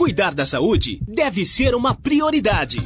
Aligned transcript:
Cuidar 0.00 0.34
da 0.34 0.46
saúde 0.46 0.98
deve 1.06 1.44
ser 1.44 1.74
uma 1.74 1.94
prioridade. 1.94 2.78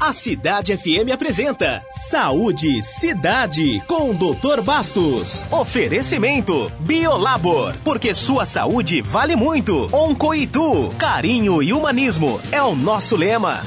A 0.00 0.12
Cidade 0.12 0.76
FM 0.76 1.12
apresenta 1.14 1.80
Saúde 2.10 2.82
Cidade 2.82 3.80
com 3.86 4.10
o 4.10 4.12
Dr. 4.12 4.60
Bastos. 4.60 5.46
Oferecimento 5.52 6.68
Biolabor, 6.80 7.76
porque 7.84 8.12
sua 8.12 8.44
saúde 8.44 9.00
vale 9.00 9.36
muito. 9.36 9.88
Oncoitu, 9.94 10.92
carinho 10.98 11.62
e 11.62 11.72
humanismo 11.72 12.40
é 12.50 12.60
o 12.60 12.74
nosso 12.74 13.14
lema. 13.14 13.62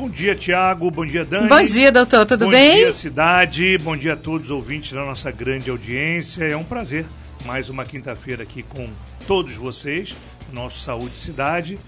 Bom 0.00 0.08
dia, 0.08 0.34
Tiago. 0.34 0.90
Bom 0.90 1.04
dia, 1.04 1.26
Dani. 1.26 1.46
Bom 1.46 1.62
dia, 1.62 1.92
doutor. 1.92 2.24
Tudo 2.24 2.46
bom 2.46 2.50
bem? 2.50 2.70
Bom 2.70 2.76
dia, 2.76 2.92
cidade. 2.94 3.76
Bom 3.82 3.94
dia 3.94 4.14
a 4.14 4.16
todos 4.16 4.46
os 4.46 4.50
ouvintes 4.50 4.92
da 4.92 5.04
nossa 5.04 5.30
grande 5.30 5.68
audiência. 5.68 6.42
É 6.44 6.56
um 6.56 6.64
prazer 6.64 7.04
mais 7.44 7.68
uma 7.68 7.84
quinta-feira 7.84 8.42
aqui 8.42 8.62
com 8.62 8.88
todos 9.26 9.52
vocês, 9.56 10.16
nosso 10.54 10.80
Saúde 10.80 11.18
Cidade. 11.18 11.78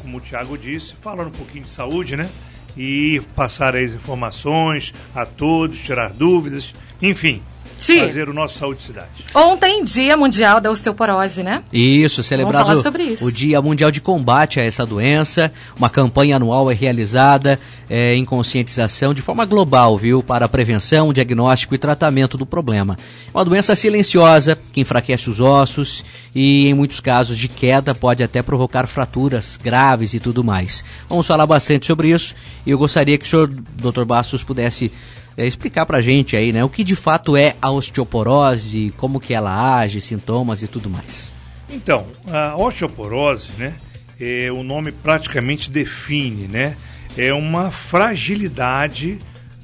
Como 0.00 0.18
o 0.18 0.20
Tiago 0.20 0.58
disse, 0.58 0.96
falando 1.00 1.28
um 1.28 1.38
pouquinho 1.38 1.62
de 1.62 1.70
saúde, 1.70 2.16
né? 2.16 2.28
E 2.76 3.22
passar 3.36 3.76
as 3.76 3.94
informações 3.94 4.92
a 5.14 5.24
todos, 5.24 5.78
tirar 5.78 6.10
dúvidas, 6.10 6.74
enfim, 7.00 7.40
Ti. 7.82 8.00
fazer 8.00 8.28
o 8.28 8.32
nosso 8.32 8.58
Saúde 8.58 8.82
Cidade. 8.82 9.08
Ontem, 9.34 9.84
Dia 9.84 10.16
Mundial 10.16 10.60
da 10.60 10.70
Osteoporose, 10.70 11.42
né? 11.42 11.62
Isso, 11.72 12.22
celebrado 12.22 12.66
falar 12.66 12.82
sobre 12.82 13.04
isso. 13.04 13.24
o 13.24 13.32
Dia 13.32 13.60
Mundial 13.60 13.90
de 13.90 14.00
Combate 14.00 14.60
a 14.60 14.64
essa 14.64 14.86
doença. 14.86 15.52
Uma 15.76 15.90
campanha 15.90 16.36
anual 16.36 16.70
é 16.70 16.74
realizada 16.74 17.58
é, 17.90 18.14
em 18.14 18.24
conscientização 18.24 19.12
de 19.12 19.20
forma 19.20 19.44
global, 19.44 19.98
viu, 19.98 20.22
para 20.22 20.46
a 20.46 20.48
prevenção, 20.48 21.12
diagnóstico 21.12 21.74
e 21.74 21.78
tratamento 21.78 22.38
do 22.38 22.46
problema. 22.46 22.96
Uma 23.34 23.44
doença 23.44 23.74
silenciosa 23.74 24.58
que 24.72 24.80
enfraquece 24.80 25.28
os 25.28 25.40
ossos 25.40 26.04
e, 26.34 26.68
em 26.68 26.74
muitos 26.74 27.00
casos 27.00 27.36
de 27.36 27.48
queda, 27.48 27.94
pode 27.94 28.22
até 28.22 28.42
provocar 28.42 28.86
fraturas 28.86 29.58
graves 29.62 30.14
e 30.14 30.20
tudo 30.20 30.44
mais. 30.44 30.84
Vamos 31.08 31.26
falar 31.26 31.46
bastante 31.46 31.86
sobre 31.86 32.10
isso 32.10 32.34
e 32.64 32.70
eu 32.70 32.78
gostaria 32.78 33.18
que 33.18 33.26
o 33.26 33.28
senhor, 33.28 33.48
Dr. 33.48 34.04
Bastos, 34.04 34.42
pudesse 34.42 34.92
é, 35.36 35.46
explicar 35.46 35.86
pra 35.86 36.00
gente 36.00 36.36
aí, 36.36 36.52
né, 36.52 36.64
o 36.64 36.68
que 36.68 36.84
de 36.84 36.96
fato 36.96 37.36
é 37.36 37.54
a 37.60 37.70
osteoporose, 37.70 38.92
como 38.96 39.20
que 39.20 39.34
ela 39.34 39.78
age, 39.78 40.00
sintomas 40.00 40.62
e 40.62 40.68
tudo 40.68 40.90
mais. 40.90 41.30
Então, 41.70 42.06
a 42.26 42.56
osteoporose, 42.56 43.52
né, 43.58 43.74
é, 44.20 44.50
o 44.52 44.62
nome 44.62 44.92
praticamente 44.92 45.70
define, 45.70 46.46
né, 46.48 46.76
é 47.16 47.32
uma 47.32 47.70
fragilidade 47.70 49.18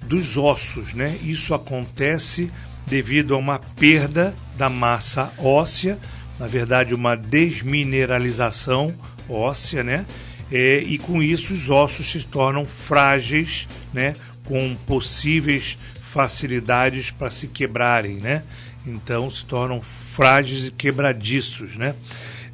dos 0.08 0.36
ossos, 0.36 0.94
né? 0.94 1.16
Isso 1.22 1.52
acontece 1.54 2.50
devido 2.86 3.34
a 3.34 3.36
uma 3.36 3.58
perda 3.58 4.34
da 4.56 4.68
massa 4.68 5.30
óssea, 5.38 5.98
na 6.38 6.46
verdade 6.46 6.94
uma 6.94 7.14
desmineralização 7.14 8.94
óssea, 9.28 9.84
né? 9.84 10.06
É, 10.50 10.78
e 10.78 10.96
com 10.96 11.22
isso 11.22 11.52
os 11.52 11.68
ossos 11.68 12.10
se 12.10 12.24
tornam 12.24 12.64
frágeis, 12.64 13.68
né? 13.92 14.14
Com 14.48 14.74
possíveis 14.86 15.78
facilidades 16.00 17.10
para 17.10 17.30
se 17.30 17.46
quebrarem, 17.46 18.14
né? 18.16 18.42
Então 18.86 19.30
se 19.30 19.44
tornam 19.44 19.82
frágeis 19.82 20.64
e 20.64 20.70
quebradiços, 20.70 21.76
né? 21.76 21.94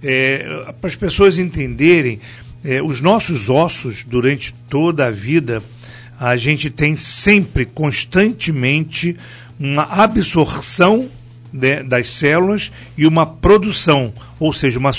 É, 0.03 0.73
para 0.81 0.89
as 0.89 0.97
pessoas 0.97 1.39
entenderem, 1.39 2.21
é, 2.65 2.83
os 2.83 3.01
nossos 3.01 3.49
ossos 3.49 4.03
durante 4.05 4.53
toda 4.69 5.07
a 5.07 5.11
vida, 5.11 5.63
a 6.19 6.37
gente 6.37 6.69
tem 6.69 6.97
sempre, 6.97 7.65
constantemente, 7.65 9.17
uma 9.59 9.85
absorção 9.85 11.09
né, 11.53 11.83
das 11.83 12.11
células 12.11 12.73
e 12.99 13.07
uma 13.07 13.25
produção, 13.25 14.13
ou 14.41 14.53
seja, 14.53 14.79
uma 14.79 14.93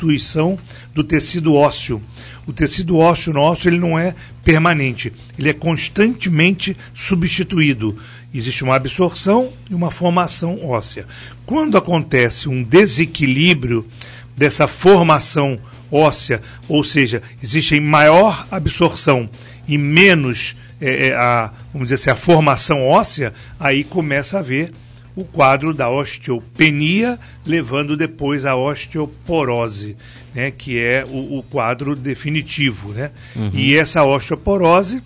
substituição 0.00 0.58
do 0.94 1.04
tecido 1.04 1.54
ósseo. 1.54 2.00
O 2.46 2.52
tecido 2.52 2.96
ósseo 2.98 3.32
nosso 3.32 3.68
ele 3.68 3.78
não 3.78 3.98
é 3.98 4.14
permanente, 4.42 5.12
ele 5.38 5.50
é 5.50 5.52
constantemente 5.52 6.76
substituído. 6.94 7.98
Existe 8.32 8.64
uma 8.64 8.76
absorção 8.76 9.52
e 9.68 9.74
uma 9.74 9.90
formação 9.90 10.64
óssea. 10.64 11.06
Quando 11.44 11.76
acontece 11.76 12.48
um 12.48 12.62
desequilíbrio 12.62 13.86
dessa 14.36 14.66
formação 14.66 15.58
óssea, 15.92 16.40
ou 16.68 16.82
seja, 16.82 17.22
existe 17.42 17.78
maior 17.80 18.46
absorção 18.50 19.28
e 19.68 19.76
menos 19.76 20.56
é, 20.80 21.08
é, 21.08 21.14
a, 21.14 21.50
vamos 21.72 21.88
dizer 21.88 21.96
assim, 21.96 22.10
a 22.10 22.16
formação 22.16 22.82
óssea, 22.82 23.34
aí 23.58 23.84
começa 23.84 24.38
a 24.38 24.40
haver 24.40 24.72
o 25.20 25.24
quadro 25.24 25.74
da 25.74 25.90
osteopenia, 25.90 27.18
levando 27.44 27.96
depois 27.96 28.46
à 28.46 28.56
osteoporose, 28.56 29.96
né, 30.34 30.50
que 30.50 30.78
é 30.78 31.04
o, 31.06 31.38
o 31.38 31.42
quadro 31.42 31.94
definitivo. 31.94 32.92
Né? 32.92 33.10
Uhum. 33.36 33.50
E 33.52 33.76
essa 33.76 34.04
osteoporose 34.04 35.02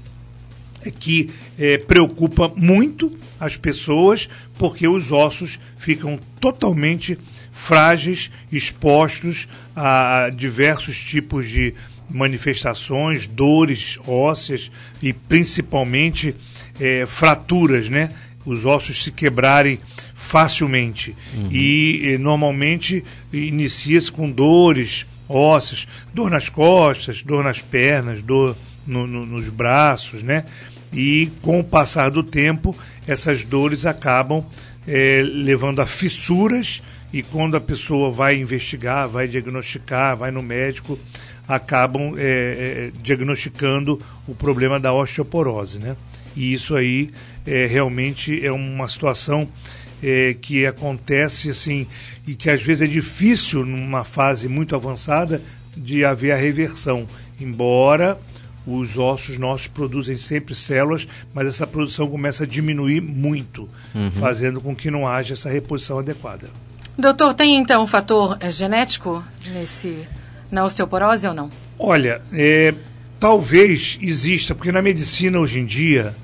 é 0.85 0.91
que 0.91 1.31
é, 1.59 1.79
preocupa 1.79 2.53
muito 2.55 3.17
as 3.41 3.57
pessoas, 3.57 4.29
porque 4.59 4.87
os 4.87 5.11
ossos 5.11 5.59
ficam 5.77 6.19
totalmente 6.41 7.19
frágeis, 7.53 8.31
expostos 8.53 9.49
a 9.75 10.31
diversos 10.35 10.99
tipos 10.99 11.49
de 11.49 11.75
manifestações, 12.11 13.27
dores 13.27 13.99
ósseas 14.07 14.71
e 15.03 15.13
principalmente 15.13 16.35
é, 16.79 17.07
fraturas, 17.07 17.89
né? 17.89 18.11
Os 18.45 18.67
ossos 18.67 19.03
se 19.03 19.11
quebrarem 19.11 19.79
facilmente. 20.34 21.15
Uhum. 21.33 21.49
E, 21.53 22.09
e 22.09 22.19
normalmente 22.19 23.05
inicia-se 23.33 24.11
com 24.11 24.28
dores 24.28 25.06
ósseas, 25.28 25.87
dor 26.12 26.28
nas 26.28 26.49
costas, 26.49 27.22
dor 27.22 27.45
nas 27.45 27.61
pernas, 27.61 28.21
dor 28.21 28.56
no, 28.84 29.06
no, 29.06 29.25
nos 29.25 29.49
braços, 29.49 30.25
né? 30.25 30.45
E 30.93 31.31
com 31.41 31.61
o 31.61 31.65
passar 31.65 32.11
do 32.11 32.25
tempo, 32.25 32.77
essas 33.06 33.45
dores 33.45 33.87
acabam 33.87 34.45
é, 34.89 35.22
levando 35.25 35.81
a 35.81 35.86
fissuras 35.86 36.83
e 37.13 37.22
quando 37.22 37.57
a 37.57 37.60
pessoa 37.60 38.10
vai 38.10 38.36
investigar, 38.36 39.09
vai 39.09 39.28
diagnosticar, 39.28 40.16
vai 40.16 40.33
no 40.33 40.42
médico, 40.42 40.98
acabam 41.47 42.15
é, 42.19 42.22
é, 42.22 42.92
diagnosticando 43.01 44.03
o 44.27 44.34
problema 44.34 44.81
da 44.81 44.92
osteoporose, 44.92 45.78
né? 45.78 45.97
E 46.34 46.53
isso 46.53 46.75
aí 46.75 47.10
é, 47.47 47.66
realmente 47.66 48.45
é 48.45 48.51
uma 48.51 48.89
situação 48.89 49.48
é, 50.04 50.36
que 50.39 50.66
acontece 50.66 51.48
assim 51.48 51.86
e 52.27 52.34
que 52.34 52.51
às 52.51 52.62
vezes 52.62 52.83
é 52.83 52.86
difícil 52.86 53.65
numa 53.65 54.04
fase 54.04 54.47
muito 54.48 54.77
avançada 54.77 55.41
de 55.74 56.04
haver 56.04 56.33
a 56.33 56.36
reversão, 56.36 57.06
embora 57.41 58.21
os 58.66 58.98
ossos 58.98 59.39
nossos 59.39 59.66
produzem 59.66 60.16
sempre 60.16 60.54
células, 60.54 61.09
mas 61.33 61.47
essa 61.47 61.66
produção 61.66 62.06
começa 62.09 62.45
a 62.45 62.47
diminuir 62.47 63.01
muito, 63.01 63.68
uhum. 63.95 64.10
fazendo 64.10 64.60
com 64.60 64.77
que 64.77 64.91
não 64.91 65.09
haja 65.09 65.34
essa 65.34 65.48
reposição 65.48 65.98
adequada. 65.98 66.48
Doutor, 66.97 67.34
tem 67.34 67.57
então 67.57 67.83
um 67.83 67.86
fator 67.86 68.36
é, 68.41 68.50
genético 68.50 69.24
nesse 69.53 70.07
na 70.50 70.65
osteoporose 70.65 71.27
ou 71.27 71.34
não? 71.34 71.50
Olha, 71.78 72.22
é, 72.33 72.72
talvez 73.18 73.98
exista, 74.00 74.54
porque 74.54 74.71
na 74.71 74.80
medicina 74.80 75.39
hoje 75.39 75.59
em 75.59 75.66
dia 75.66 76.15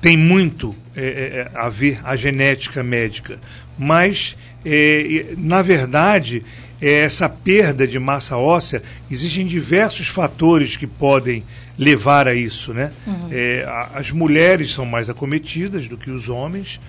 tem 0.00 0.16
muito 0.16 0.74
é, 1.00 1.02
é, 1.02 1.50
haver 1.54 2.00
a 2.02 2.16
genética 2.16 2.82
médica, 2.82 3.38
mas, 3.78 4.36
é, 4.64 5.26
na 5.36 5.62
verdade, 5.62 6.42
é, 6.80 7.02
essa 7.02 7.28
perda 7.28 7.86
de 7.86 7.98
massa 7.98 8.36
óssea, 8.36 8.82
existem 9.08 9.46
diversos 9.46 10.08
fatores 10.08 10.76
que 10.76 10.86
podem 10.86 11.44
levar 11.78 12.26
a 12.26 12.34
isso. 12.34 12.74
Né? 12.74 12.90
Uhum. 13.06 13.28
É, 13.30 13.64
as 13.94 14.10
mulheres 14.10 14.72
são 14.72 14.84
mais 14.84 15.08
acometidas 15.08 15.86
do 15.86 15.96
que 15.96 16.10
os 16.10 16.28
homens, 16.28 16.80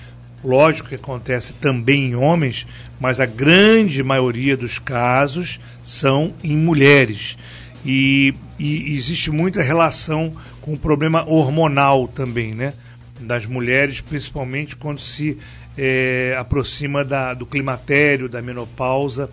lógico 0.43 0.89
que 0.89 0.95
acontece 0.95 1.53
também 1.53 2.09
em 2.09 2.15
homens, 2.15 2.65
mas 2.99 3.19
a 3.19 3.27
grande 3.27 4.01
maioria 4.01 4.57
dos 4.57 4.79
casos 4.79 5.59
são 5.83 6.33
em 6.43 6.57
mulheres. 6.57 7.37
E, 7.85 8.33
e 8.57 8.95
existe 8.95 9.31
muita 9.31 9.61
relação 9.61 10.33
com 10.61 10.73
o 10.73 10.77
problema 10.77 11.23
hormonal 11.27 12.07
também, 12.07 12.53
né? 12.53 12.73
Das 13.19 13.45
mulheres, 13.45 14.01
principalmente 14.01 14.75
quando 14.75 14.99
se 14.99 15.37
é, 15.77 16.35
aproxima 16.37 17.03
da, 17.03 17.33
do 17.33 17.45
climatério, 17.45 18.29
da 18.29 18.41
menopausa, 18.41 19.29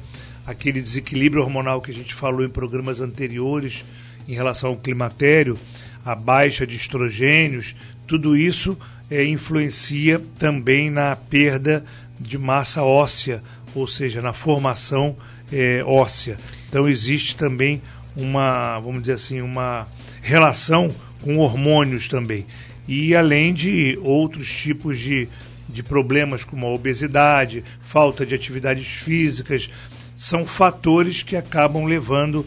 aquele 0.46 0.80
desequilíbrio 0.80 1.42
hormonal 1.42 1.80
que 1.80 1.90
a 1.90 1.94
gente 1.94 2.14
falou 2.14 2.44
em 2.44 2.48
programas 2.48 3.00
anteriores 3.00 3.84
em 4.28 4.34
relação 4.34 4.70
ao 4.70 4.76
climatério, 4.76 5.58
a 6.04 6.14
baixa 6.14 6.66
de 6.66 6.76
estrogênios, 6.76 7.74
tudo 8.06 8.36
isso 8.36 8.78
é, 9.10 9.24
influencia 9.24 10.20
também 10.38 10.90
na 10.90 11.14
perda 11.16 11.84
de 12.18 12.38
massa 12.38 12.82
óssea, 12.82 13.42
ou 13.74 13.86
seja, 13.86 14.22
na 14.22 14.32
formação 14.32 15.16
é, 15.52 15.82
óssea. 15.84 16.36
Então 16.68 16.88
existe 16.88 17.36
também 17.36 17.82
uma, 18.16 18.78
vamos 18.80 19.02
dizer 19.02 19.14
assim, 19.14 19.40
uma 19.40 19.86
relação 20.22 20.92
com 21.22 21.38
hormônios 21.38 22.08
também. 22.08 22.46
E 22.88 23.14
além 23.14 23.52
de 23.52 23.98
outros 24.02 24.48
tipos 24.48 24.98
de, 24.98 25.28
de 25.68 25.82
problemas 25.82 26.44
como 26.44 26.66
a 26.66 26.72
obesidade, 26.72 27.64
falta 27.80 28.24
de 28.24 28.34
atividades 28.34 28.86
físicas, 28.86 29.70
são 30.14 30.46
fatores 30.46 31.22
que 31.22 31.36
acabam 31.36 31.84
levando, 31.84 32.46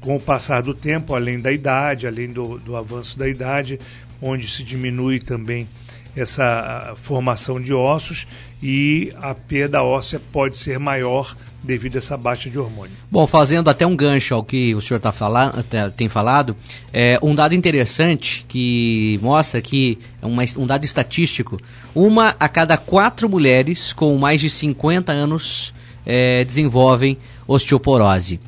com 0.00 0.16
o 0.16 0.20
passar 0.20 0.62
do 0.62 0.72
tempo, 0.72 1.14
além 1.14 1.40
da 1.40 1.52
idade, 1.52 2.06
além 2.06 2.28
do, 2.32 2.58
do 2.58 2.76
avanço 2.76 3.18
da 3.18 3.28
idade, 3.28 3.78
onde 4.20 4.48
se 4.48 4.62
diminui 4.64 5.18
também 5.18 5.68
essa 6.16 6.94
formação 7.02 7.60
de 7.60 7.72
ossos 7.72 8.26
e 8.62 9.12
a 9.20 9.34
perda 9.34 9.82
óssea 9.82 10.20
pode 10.32 10.56
ser 10.56 10.78
maior 10.78 11.34
devido 11.62 11.96
a 11.96 11.98
essa 11.98 12.16
baixa 12.16 12.48
de 12.48 12.58
hormônio. 12.58 12.92
Bom, 13.10 13.26
fazendo 13.26 13.68
até 13.68 13.86
um 13.86 13.94
gancho 13.94 14.34
ao 14.34 14.42
que 14.42 14.74
o 14.74 14.80
senhor 14.80 14.98
tá 14.98 15.12
falando, 15.12 15.62
tem 15.94 16.08
falado, 16.08 16.56
é, 16.92 17.18
um 17.22 17.34
dado 17.34 17.54
interessante 17.54 18.44
que 18.48 19.18
mostra 19.22 19.60
que, 19.60 19.98
é 20.22 20.26
um 20.26 20.66
dado 20.66 20.84
estatístico, 20.84 21.60
uma 21.94 22.34
a 22.40 22.48
cada 22.48 22.76
quatro 22.76 23.28
mulheres 23.28 23.92
com 23.92 24.16
mais 24.16 24.40
de 24.40 24.48
50 24.48 25.12
anos 25.12 25.74
é, 26.06 26.44
desenvolvem 26.44 27.18
osteoporose. 27.46 28.40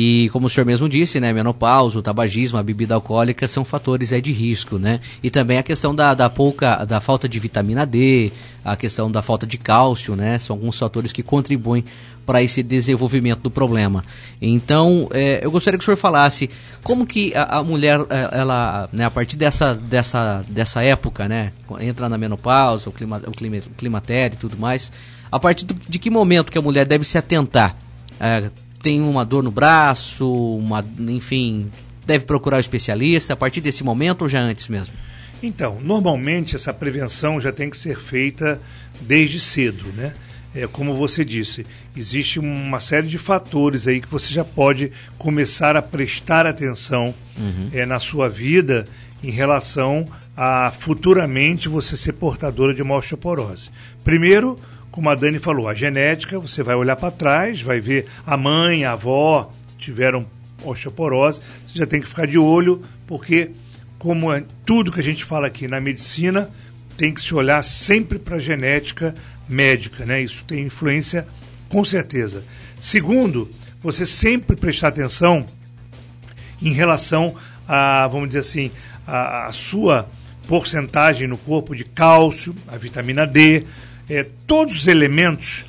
E 0.00 0.28
como 0.30 0.46
o 0.46 0.48
senhor 0.48 0.64
mesmo 0.64 0.88
disse, 0.88 1.18
né, 1.18 1.32
menopausa, 1.32 1.98
o 1.98 2.02
tabagismo, 2.02 2.56
a 2.56 2.62
bebida 2.62 2.94
alcoólica 2.94 3.48
são 3.48 3.64
fatores 3.64 4.12
é, 4.12 4.20
de 4.20 4.30
risco, 4.30 4.78
né? 4.78 5.00
E 5.24 5.28
também 5.28 5.58
a 5.58 5.62
questão 5.64 5.92
da, 5.92 6.14
da 6.14 6.30
pouca, 6.30 6.84
da 6.84 7.00
falta 7.00 7.28
de 7.28 7.36
vitamina 7.40 7.84
D, 7.84 8.30
a 8.64 8.76
questão 8.76 9.10
da 9.10 9.22
falta 9.22 9.44
de 9.44 9.58
cálcio, 9.58 10.14
né? 10.14 10.38
São 10.38 10.54
alguns 10.54 10.78
fatores 10.78 11.10
que 11.10 11.20
contribuem 11.20 11.84
para 12.24 12.40
esse 12.40 12.62
desenvolvimento 12.62 13.40
do 13.40 13.50
problema. 13.50 14.04
Então, 14.40 15.08
é, 15.10 15.44
eu 15.44 15.50
gostaria 15.50 15.76
que 15.76 15.82
o 15.82 15.84
senhor 15.84 15.96
falasse 15.96 16.48
como 16.84 17.04
que 17.04 17.34
a, 17.34 17.58
a 17.58 17.64
mulher, 17.64 17.98
é, 18.08 18.38
ela, 18.38 18.88
né, 18.92 19.04
a 19.04 19.10
partir 19.10 19.36
dessa, 19.36 19.74
dessa, 19.74 20.44
dessa 20.48 20.80
época, 20.80 21.26
né, 21.26 21.50
entra 21.80 22.08
na 22.08 22.16
menopausa, 22.16 22.88
o, 22.88 22.92
clima, 22.92 23.20
o, 23.26 23.32
clima, 23.32 23.56
climatério 23.76 24.36
e 24.36 24.38
tudo 24.38 24.56
mais, 24.56 24.92
a 25.32 25.40
partir 25.40 25.64
do, 25.64 25.74
de 25.74 25.98
que 25.98 26.08
momento 26.08 26.52
que 26.52 26.58
a 26.58 26.62
mulher 26.62 26.86
deve 26.86 27.04
se 27.04 27.18
atentar? 27.18 27.74
É, 28.20 28.48
tem 28.82 29.00
uma 29.00 29.24
dor 29.24 29.42
no 29.42 29.50
braço, 29.50 30.30
uma, 30.56 30.84
enfim, 31.00 31.70
deve 32.06 32.24
procurar 32.24 32.56
o 32.56 32.60
especialista 32.60 33.32
a 33.32 33.36
partir 33.36 33.60
desse 33.60 33.82
momento 33.84 34.22
ou 34.22 34.28
já 34.28 34.40
antes 34.40 34.68
mesmo? 34.68 34.94
Então, 35.42 35.78
normalmente 35.80 36.56
essa 36.56 36.72
prevenção 36.72 37.40
já 37.40 37.52
tem 37.52 37.70
que 37.70 37.76
ser 37.76 37.98
feita 37.98 38.60
desde 39.00 39.38
cedo, 39.40 39.86
né? 39.96 40.14
É, 40.54 40.66
como 40.66 40.94
você 40.94 41.24
disse, 41.24 41.66
existe 41.94 42.40
uma 42.40 42.80
série 42.80 43.06
de 43.06 43.18
fatores 43.18 43.86
aí 43.86 44.00
que 44.00 44.08
você 44.08 44.32
já 44.32 44.44
pode 44.44 44.90
começar 45.18 45.76
a 45.76 45.82
prestar 45.82 46.46
atenção 46.46 47.14
uhum. 47.38 47.68
é, 47.72 47.84
na 47.84 48.00
sua 48.00 48.28
vida 48.28 48.84
em 49.22 49.30
relação 49.30 50.06
a 50.36 50.72
futuramente 50.78 51.68
você 51.68 51.96
ser 51.96 52.12
portadora 52.12 52.72
de 52.72 52.82
uma 52.82 52.94
osteoporose. 52.96 53.70
Primeiro, 54.02 54.58
como 54.98 55.10
a 55.10 55.14
Dani 55.14 55.38
falou, 55.38 55.68
a 55.68 55.74
genética, 55.74 56.40
você 56.40 56.60
vai 56.60 56.74
olhar 56.74 56.96
para 56.96 57.12
trás, 57.12 57.62
vai 57.62 57.78
ver 57.78 58.06
a 58.26 58.36
mãe, 58.36 58.84
a 58.84 58.94
avó 58.94 59.48
tiveram 59.78 60.26
osteoporose, 60.64 61.40
você 61.64 61.78
já 61.78 61.86
tem 61.86 62.00
que 62.00 62.08
ficar 62.08 62.26
de 62.26 62.36
olho, 62.36 62.82
porque 63.06 63.52
como 63.96 64.32
é 64.32 64.42
tudo 64.66 64.90
que 64.90 64.98
a 64.98 65.02
gente 65.04 65.24
fala 65.24 65.46
aqui 65.46 65.68
na 65.68 65.80
medicina, 65.80 66.50
tem 66.96 67.14
que 67.14 67.22
se 67.22 67.32
olhar 67.32 67.62
sempre 67.62 68.18
para 68.18 68.38
a 68.38 68.40
genética 68.40 69.14
médica, 69.48 70.04
né? 70.04 70.20
Isso 70.20 70.42
tem 70.44 70.66
influência 70.66 71.24
com 71.68 71.84
certeza. 71.84 72.42
Segundo, 72.80 73.48
você 73.80 74.04
sempre 74.04 74.56
prestar 74.56 74.88
atenção 74.88 75.46
em 76.60 76.72
relação 76.72 77.36
a, 77.68 78.08
vamos 78.08 78.30
dizer 78.30 78.40
assim, 78.40 78.72
a, 79.06 79.46
a 79.46 79.52
sua 79.52 80.08
porcentagem 80.48 81.28
no 81.28 81.38
corpo 81.38 81.76
de 81.76 81.84
cálcio, 81.84 82.52
a 82.66 82.76
vitamina 82.76 83.24
D, 83.24 83.64
é, 84.08 84.26
todos 84.46 84.74
os 84.74 84.88
elementos 84.88 85.64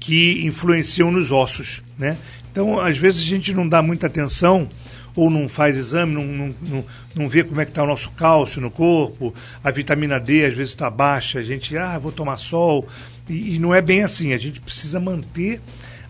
que 0.00 0.44
influenciam 0.44 1.10
nos 1.10 1.30
ossos, 1.30 1.82
né? 1.98 2.16
Então, 2.50 2.78
às 2.78 2.96
vezes 2.96 3.22
a 3.22 3.26
gente 3.26 3.52
não 3.52 3.68
dá 3.68 3.82
muita 3.82 4.06
atenção 4.06 4.68
ou 5.16 5.30
não 5.30 5.48
faz 5.48 5.76
exame, 5.76 6.14
não, 6.14 6.24
não, 6.24 6.54
não, 6.68 6.84
não 7.14 7.28
vê 7.28 7.44
como 7.44 7.60
é 7.60 7.64
que 7.64 7.70
está 7.70 7.82
o 7.82 7.86
nosso 7.86 8.10
cálcio 8.12 8.60
no 8.60 8.70
corpo, 8.70 9.32
a 9.62 9.70
vitamina 9.70 10.18
D 10.18 10.44
às 10.44 10.54
vezes 10.54 10.72
está 10.72 10.90
baixa, 10.90 11.38
a 11.38 11.42
gente, 11.42 11.76
ah, 11.76 11.98
vou 11.98 12.12
tomar 12.12 12.36
sol, 12.36 12.88
e, 13.28 13.54
e 13.54 13.58
não 13.58 13.74
é 13.74 13.80
bem 13.80 14.02
assim, 14.02 14.32
a 14.32 14.36
gente 14.36 14.60
precisa 14.60 14.98
manter 14.98 15.60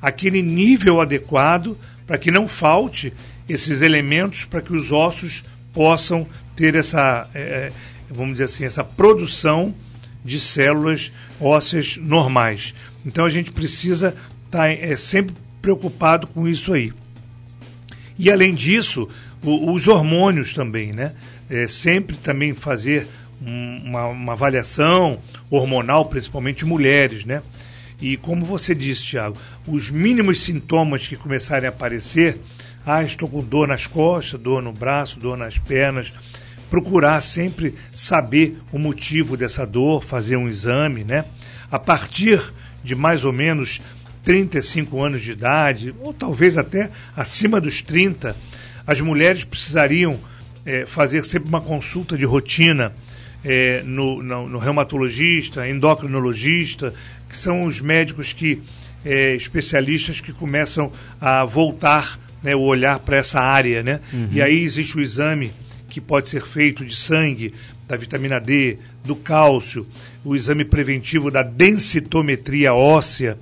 aquele 0.01 0.43
nível 0.43 1.01
adequado 1.01 1.79
para 2.07 2.19
que 2.19 2.31
não 2.31 2.49
falte 2.49 3.13
esses 3.49 3.83
elementos 3.83 4.45
para 4.45 4.61
que 4.61 4.75
os 4.75 4.91
ossos 4.91 5.45
possam 5.73 6.27
ter 6.57 6.75
essa, 6.75 7.29
é, 7.35 7.71
vamos 8.11 8.33
dizer 8.33 8.45
assim, 8.45 8.65
essa 8.65 8.85
produção 8.85 9.75
de 10.25 10.41
células 10.41 11.13
ósseas 11.41 11.97
normais. 11.97 12.75
Então 13.05 13.25
a 13.25 13.31
gente 13.31 13.53
precisa 13.53 14.09
estar 14.47 14.59
tá, 14.59 14.69
é, 14.69 14.97
sempre 14.97 15.35
preocupado 15.61 16.27
com 16.27 16.49
isso 16.49 16.73
aí. 16.73 16.93
E 18.19 18.31
além 18.31 18.55
disso, 18.55 19.09
o, 19.43 19.73
os 19.73 19.89
hormônios 19.89 20.53
também, 20.53 20.93
né? 20.93 21.13
É, 21.51 21.67
sempre 21.67 22.17
também 22.17 22.55
fazer 22.55 23.07
um, 23.43 23.81
uma, 23.85 24.07
uma, 24.07 24.33
avaliação 24.33 25.19
hormonal, 25.51 26.07
principalmente 26.07 26.65
mulheres, 26.65 27.25
né? 27.25 27.43
E 28.01 28.17
como 28.17 28.45
você 28.45 28.75
disse, 28.75 29.05
Tiago, 29.05 29.37
os 29.67 29.91
mínimos 29.91 30.43
sintomas 30.43 31.07
que 31.07 31.17
começarem 31.17 31.67
a 31.67 31.71
aparecer, 31.71 32.39
ah, 32.87 33.03
estou 33.03 33.29
com 33.29 33.43
dor 33.43 33.69
nas 33.69 33.87
costas, 33.87 34.41
dor 34.41 34.63
no 34.63 34.73
braço, 34.73 35.19
dor 35.19 35.37
nas 35.37 35.59
pernas, 35.59 36.13
procurar 36.75 37.21
sempre 37.21 37.77
saber 37.93 38.59
o 38.73 38.81
motivo 38.81 39.37
dessa 39.37 39.65
dor, 39.65 40.03
fazer 40.03 40.37
um 40.37 40.49
exame, 40.49 41.05
né? 41.05 41.25
A 41.71 41.79
partir 41.79 42.43
de 42.83 42.97
mais 42.97 43.25
ou 43.25 43.33
menos 43.33 43.81
35 44.25 45.01
anos 45.01 45.23
de 45.23 45.31
idade, 45.31 45.95
ou 46.01 46.13
talvez 46.13 46.59
até 46.59 46.91
acima 47.17 47.61
dos 47.61 47.81
30, 47.81 48.35
as 48.85 49.01
mulheres 49.01 49.45
precisariam 49.45 50.19
é, 50.67 50.85
fazer 50.85 51.25
sempre 51.25 51.49
uma 51.49 51.61
consulta 51.61 52.19
de 52.19 52.25
rotina 52.25 52.93
é, 53.45 53.81
no, 53.85 54.21
no, 54.21 54.49
no, 54.49 54.59
reumatologista, 54.59 55.69
endocrinologista, 55.69 56.93
que 57.29 57.37
são 57.37 57.63
os 57.63 57.81
médicos 57.81 58.33
que 58.33 58.61
é, 59.05 59.37
especialistas 59.37 60.21
que 60.21 60.33
começam 60.33 60.91
a 61.21 61.45
voltar 61.45 62.19
né, 62.43 62.57
o 62.57 62.63
olhar 62.63 62.99
para 62.99 63.17
essa 63.17 63.39
área, 63.39 63.81
né? 63.81 64.01
Uhum. 64.13 64.29
E 64.33 64.43
aí 64.43 64.65
existe 64.65 64.97
o 64.97 65.01
exame 65.01 65.53
que 65.95 66.01
pode 66.01 66.29
ser 66.29 66.43
feito 66.43 66.85
de 66.85 66.97
sangue, 66.97 67.55
da 67.87 67.97
vitamina 67.97 68.41
D, 68.41 68.79
do 69.05 69.15
cálcio, 69.15 69.87
o 70.25 70.35
exame 70.35 70.65
preventivo 70.65 71.31
da 71.31 71.45
densitometria 71.45 72.75
óssea, 72.75 73.39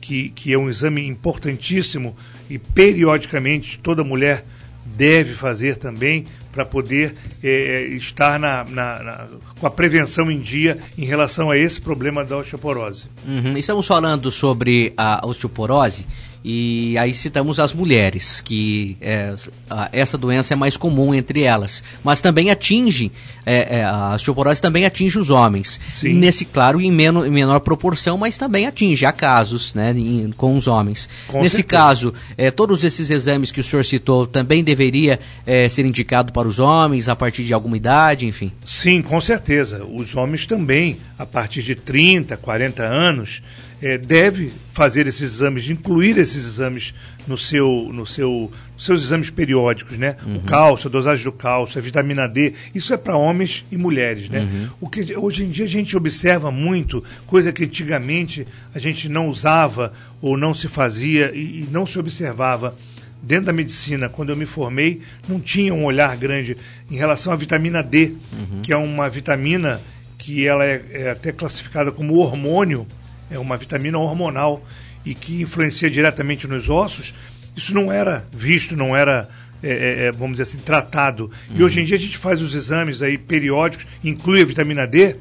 que, 0.00 0.30
que 0.30 0.52
é 0.52 0.58
um 0.58 0.68
exame 0.68 1.06
importantíssimo 1.06 2.16
e 2.50 2.58
periodicamente 2.58 3.78
toda 3.78 4.02
mulher 4.02 4.44
deve 4.84 5.32
fazer 5.32 5.76
também 5.76 6.26
para 6.50 6.64
poder 6.66 7.14
é, 7.40 7.84
estar 7.92 8.36
na, 8.36 8.64
na, 8.64 9.02
na, 9.02 9.26
com 9.60 9.66
a 9.68 9.70
prevenção 9.70 10.28
em 10.28 10.40
dia 10.40 10.78
em 10.98 11.04
relação 11.04 11.52
a 11.52 11.56
esse 11.56 11.80
problema 11.80 12.24
da 12.24 12.36
osteoporose. 12.36 13.04
Uhum. 13.24 13.56
Estamos 13.56 13.86
falando 13.86 14.32
sobre 14.32 14.92
a 14.96 15.24
osteoporose 15.24 16.04
E 16.44 16.98
aí 16.98 17.14
citamos 17.14 17.60
as 17.60 17.72
mulheres, 17.72 18.40
que 18.40 18.96
é, 19.00 19.32
a, 19.70 19.88
essa 19.92 20.18
doença 20.18 20.54
é 20.54 20.56
mais 20.56 20.76
comum 20.76 21.14
entre 21.14 21.42
elas. 21.42 21.84
Mas 22.02 22.20
também 22.20 22.50
atinge, 22.50 23.12
é, 23.46 23.78
é, 23.78 23.84
a 23.84 24.14
osteoporose 24.14 24.60
também 24.60 24.84
atinge 24.84 25.18
os 25.18 25.30
homens. 25.30 25.80
Sim. 25.86 26.14
Nesse, 26.14 26.44
claro, 26.44 26.80
em, 26.80 26.90
menor, 26.90 27.26
em 27.26 27.30
menor 27.30 27.60
proporção, 27.60 28.18
mas 28.18 28.36
também 28.36 28.66
atinge, 28.66 29.06
há 29.06 29.12
casos 29.12 29.72
né, 29.72 29.92
em, 29.96 30.32
com 30.36 30.56
os 30.56 30.66
homens. 30.66 31.08
Com 31.28 31.42
Nesse 31.42 31.56
certeza. 31.56 31.82
caso, 31.82 32.14
é, 32.36 32.50
todos 32.50 32.82
esses 32.82 33.08
exames 33.08 33.52
que 33.52 33.60
o 33.60 33.64
senhor 33.64 33.84
citou 33.84 34.26
também 34.26 34.64
deveria 34.64 35.20
é, 35.46 35.68
ser 35.68 35.86
indicado 35.86 36.32
para 36.32 36.48
os 36.48 36.58
homens 36.58 37.08
a 37.08 37.14
partir 37.14 37.44
de 37.44 37.54
alguma 37.54 37.76
idade, 37.76 38.26
enfim? 38.26 38.50
Sim, 38.64 39.00
com 39.00 39.20
certeza. 39.20 39.84
Os 39.84 40.16
homens 40.16 40.44
também, 40.44 40.98
a 41.16 41.24
partir 41.24 41.62
de 41.62 41.76
30, 41.76 42.36
40 42.36 42.82
anos, 42.82 43.42
é, 43.82 43.98
deve 43.98 44.52
fazer 44.72 45.08
esses 45.08 45.34
exames, 45.34 45.68
incluir 45.68 46.16
esses 46.16 46.46
exames 46.46 46.94
no 47.26 47.36
seu, 47.36 47.90
no 47.92 48.06
seu, 48.06 48.50
nos 48.74 48.84
seus 48.84 49.02
exames 49.02 49.28
periódicos, 49.28 49.98
né? 49.98 50.16
Uhum. 50.24 50.36
O 50.36 50.42
cálcio, 50.42 50.88
a 50.88 50.90
dosagem 50.90 51.24
do 51.24 51.32
cálcio, 51.32 51.78
a 51.78 51.82
vitamina 51.82 52.28
D, 52.28 52.54
isso 52.72 52.94
é 52.94 52.96
para 52.96 53.16
homens 53.16 53.64
e 53.72 53.76
mulheres, 53.76 54.30
né? 54.30 54.40
Uhum. 54.40 54.68
O 54.82 54.88
que 54.88 55.16
hoje 55.16 55.44
em 55.44 55.50
dia 55.50 55.64
a 55.64 55.68
gente 55.68 55.96
observa 55.96 56.50
muito, 56.52 57.04
coisa 57.26 57.52
que 57.52 57.64
antigamente 57.64 58.46
a 58.72 58.78
gente 58.78 59.08
não 59.08 59.28
usava 59.28 59.92
ou 60.20 60.38
não 60.38 60.54
se 60.54 60.68
fazia 60.68 61.32
e, 61.34 61.62
e 61.62 61.68
não 61.70 61.84
se 61.84 61.98
observava 61.98 62.76
dentro 63.20 63.46
da 63.46 63.52
medicina, 63.52 64.08
quando 64.08 64.30
eu 64.30 64.36
me 64.36 64.46
formei, 64.46 65.00
não 65.28 65.40
tinha 65.40 65.74
um 65.74 65.84
olhar 65.84 66.16
grande 66.16 66.56
em 66.90 66.96
relação 66.96 67.32
à 67.32 67.36
vitamina 67.36 67.82
D, 67.82 68.14
uhum. 68.32 68.62
que 68.62 68.72
é 68.72 68.76
uma 68.76 69.08
vitamina 69.08 69.80
que 70.18 70.46
ela 70.46 70.64
é, 70.64 70.84
é 70.92 71.10
até 71.10 71.32
classificada 71.32 71.90
como 71.90 72.16
hormônio 72.16 72.86
é 73.32 73.38
uma 73.38 73.56
vitamina 73.56 73.98
hormonal 73.98 74.64
e 75.04 75.14
que 75.14 75.42
influencia 75.42 75.90
diretamente 75.90 76.46
nos 76.46 76.68
ossos, 76.68 77.12
isso 77.56 77.74
não 77.74 77.92
era 77.92 78.24
visto, 78.32 78.76
não 78.76 78.96
era, 78.96 79.28
é, 79.62 79.70
é, 79.70 80.04
é 80.06 80.12
vamos 80.12 80.32
dizer 80.32 80.44
assim, 80.44 80.58
tratado. 80.58 81.30
Uhum. 81.50 81.56
E 81.56 81.62
hoje 81.62 81.80
em 81.80 81.84
dia 81.84 81.96
a 81.96 82.00
gente 82.00 82.16
faz 82.16 82.40
os 82.40 82.54
exames 82.54 83.02
aí 83.02 83.18
periódicos, 83.18 83.86
inclui 84.02 84.42
a 84.42 84.44
vitamina 84.44 84.86
D. 84.86 85.16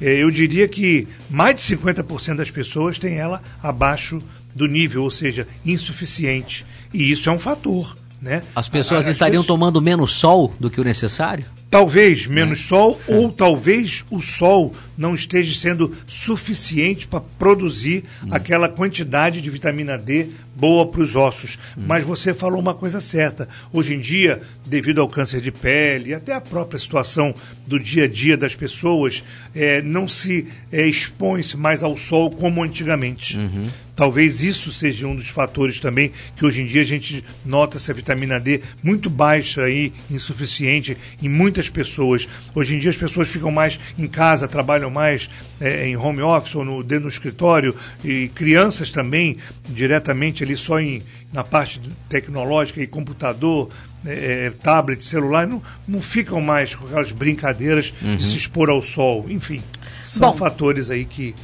É, 0.00 0.22
eu 0.22 0.30
diria 0.30 0.66
que 0.68 1.06
mais 1.30 1.56
de 1.56 1.76
50% 1.76 2.36
das 2.36 2.50
pessoas 2.50 2.98
têm 2.98 3.18
ela 3.18 3.40
abaixo 3.62 4.22
do 4.54 4.66
nível, 4.66 5.04
ou 5.04 5.10
seja, 5.10 5.46
insuficiente. 5.64 6.66
E 6.92 7.10
isso 7.10 7.28
é 7.28 7.32
um 7.32 7.38
fator. 7.38 7.96
Né? 8.20 8.42
As 8.54 8.68
pessoas 8.68 9.06
As 9.06 9.12
estariam 9.12 9.42
pessoas... 9.42 9.58
tomando 9.58 9.80
menos 9.80 10.12
sol 10.12 10.54
do 10.60 10.70
que 10.70 10.80
o 10.80 10.84
necessário? 10.84 11.44
Talvez 11.72 12.26
menos 12.26 12.60
é. 12.60 12.62
sol, 12.64 13.00
é. 13.08 13.14
ou 13.14 13.32
talvez 13.32 14.04
o 14.10 14.20
sol 14.20 14.74
não 14.94 15.14
esteja 15.14 15.58
sendo 15.58 15.96
suficiente 16.06 17.06
para 17.06 17.22
produzir 17.38 18.04
hum. 18.22 18.28
aquela 18.30 18.68
quantidade 18.68 19.40
de 19.40 19.48
vitamina 19.48 19.96
D 19.96 20.28
boa 20.54 20.86
para 20.86 21.00
os 21.00 21.16
ossos. 21.16 21.58
Hum. 21.74 21.84
Mas 21.86 22.04
você 22.04 22.34
falou 22.34 22.60
uma 22.60 22.74
coisa 22.74 23.00
certa. 23.00 23.48
Hoje 23.72 23.94
em 23.94 24.00
dia, 24.00 24.42
devido 24.66 25.00
ao 25.00 25.08
câncer 25.08 25.40
de 25.40 25.50
pele 25.50 26.10
e 26.10 26.14
até 26.14 26.34
a 26.34 26.42
própria 26.42 26.78
situação 26.78 27.34
do 27.66 27.80
dia 27.80 28.04
a 28.04 28.08
dia 28.08 28.36
das 28.36 28.54
pessoas, 28.54 29.24
é, 29.54 29.80
não 29.80 30.06
se 30.06 30.48
é, 30.70 30.86
expõe-se 30.86 31.56
mais 31.56 31.82
ao 31.82 31.96
sol 31.96 32.30
como 32.30 32.62
antigamente. 32.62 33.38
Uhum. 33.38 33.66
Talvez 34.02 34.42
isso 34.42 34.72
seja 34.72 35.06
um 35.06 35.14
dos 35.14 35.28
fatores 35.28 35.78
também 35.78 36.10
que 36.34 36.44
hoje 36.44 36.60
em 36.60 36.66
dia 36.66 36.82
a 36.82 36.84
gente 36.84 37.24
nota 37.44 37.76
essa 37.76 37.94
vitamina 37.94 38.40
D 38.40 38.60
muito 38.82 39.08
baixa 39.08 39.70
e 39.70 39.92
insuficiente 40.10 40.96
em 41.22 41.28
muitas 41.28 41.70
pessoas. 41.70 42.28
Hoje 42.52 42.74
em 42.74 42.80
dia 42.80 42.90
as 42.90 42.96
pessoas 42.96 43.28
ficam 43.28 43.52
mais 43.52 43.78
em 43.96 44.08
casa, 44.08 44.48
trabalham 44.48 44.90
mais 44.90 45.30
é, 45.60 45.86
em 45.86 45.96
home 45.96 46.20
office 46.20 46.56
ou 46.56 46.64
no, 46.64 46.82
dentro 46.82 47.04
do 47.04 47.10
escritório 47.10 47.76
e 48.04 48.26
crianças 48.34 48.90
também 48.90 49.36
diretamente 49.68 50.42
ali 50.42 50.56
só 50.56 50.80
em, 50.80 51.00
na 51.32 51.44
parte 51.44 51.80
tecnológica 52.08 52.82
e 52.82 52.88
computador, 52.88 53.70
é, 54.04 54.46
é, 54.46 54.50
tablet, 54.50 55.04
celular, 55.04 55.46
não, 55.46 55.62
não 55.86 56.02
ficam 56.02 56.40
mais 56.40 56.74
com 56.74 56.86
aquelas 56.86 57.12
brincadeiras 57.12 57.94
uhum. 58.02 58.16
de 58.16 58.24
se 58.24 58.36
expor 58.36 58.68
ao 58.68 58.82
sol. 58.82 59.26
Enfim, 59.28 59.62
são 60.02 60.32
Bom, 60.32 60.38
fatores 60.38 60.90
aí 60.90 61.04
que 61.04 61.36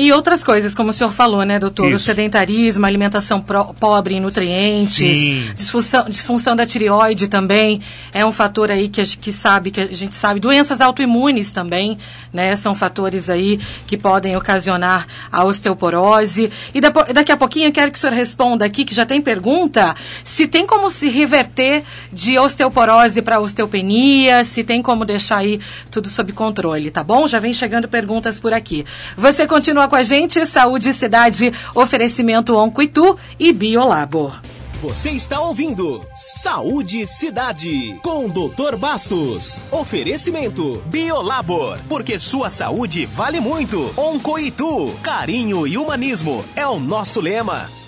e 0.00 0.12
outras 0.12 0.44
coisas, 0.44 0.74
como 0.74 0.90
o 0.90 0.92
senhor 0.92 1.12
falou, 1.12 1.42
né, 1.42 1.58
doutor? 1.58 1.86
Isso. 1.86 1.96
O 1.96 1.98
sedentarismo, 1.98 2.86
alimentação 2.86 3.40
pro, 3.40 3.72
pobre 3.74 4.14
em 4.14 4.20
nutrientes, 4.20 5.54
disfunção, 5.56 6.04
disfunção 6.08 6.54
da 6.54 6.66
tireoide 6.66 7.28
também 7.28 7.80
é 8.12 8.24
um 8.24 8.32
fator 8.32 8.70
aí 8.70 8.88
que 8.88 9.00
a, 9.00 9.04
que 9.04 9.32
sabe, 9.32 9.70
que 9.70 9.80
a 9.80 9.86
gente 9.86 10.14
sabe. 10.14 10.38
Doenças 10.38 10.80
autoimunes 10.80 11.52
também, 11.52 11.98
né? 12.32 12.54
São 12.56 12.74
fatores 12.74 13.30
aí 13.30 13.58
que 13.86 13.96
podem 13.96 14.36
ocasionar 14.36 15.06
a 15.32 15.44
osteoporose. 15.44 16.50
E 16.74 16.80
da, 16.80 16.90
daqui 16.90 17.32
a 17.32 17.36
pouquinho 17.36 17.68
eu 17.68 17.72
quero 17.72 17.90
que 17.90 17.98
o 17.98 18.00
senhor 18.00 18.14
responda 18.14 18.64
aqui, 18.64 18.84
que 18.84 18.94
já 18.94 19.06
tem 19.06 19.20
pergunta, 19.20 19.94
se 20.24 20.46
tem 20.46 20.66
como 20.66 20.90
se 20.90 21.08
reverter 21.08 21.82
de 22.12 22.38
osteoporose 22.38 23.22
para 23.22 23.40
osteopenia, 23.40 24.44
se 24.44 24.62
tem 24.62 24.82
como 24.82 25.04
deixar 25.04 25.38
aí 25.38 25.58
tudo 25.90 26.08
sob 26.08 26.32
controle, 26.32 26.90
tá 26.90 27.02
bom? 27.02 27.26
Já 27.26 27.38
vem 27.38 27.52
chegando 27.52 27.88
perguntas 27.88 28.38
por 28.38 28.52
aqui. 28.52 28.84
Você 29.16 29.46
continua 29.46 29.70
Continua 29.80 29.88
com 29.90 29.96
a 29.96 30.02
gente, 30.04 30.46
Saúde 30.46 30.94
Cidade, 30.94 31.52
oferecimento 31.74 32.56
Oncoitu 32.56 33.18
e 33.38 33.52
Biolabor. 33.52 34.40
Você 34.80 35.10
está 35.10 35.40
ouvindo 35.40 36.00
Saúde 36.14 37.06
Cidade 37.06 37.98
com 38.02 38.26
o 38.26 38.30
Dr. 38.30 38.76
Bastos. 38.76 39.60
Oferecimento 39.70 40.80
Biolabor, 40.86 41.78
porque 41.88 42.18
sua 42.20 42.48
saúde 42.48 43.04
vale 43.04 43.40
muito. 43.40 43.92
Oncoitu, 43.96 44.94
carinho 45.02 45.66
e 45.66 45.76
humanismo 45.76 46.42
é 46.54 46.66
o 46.66 46.78
nosso 46.78 47.20
lema. 47.20 47.79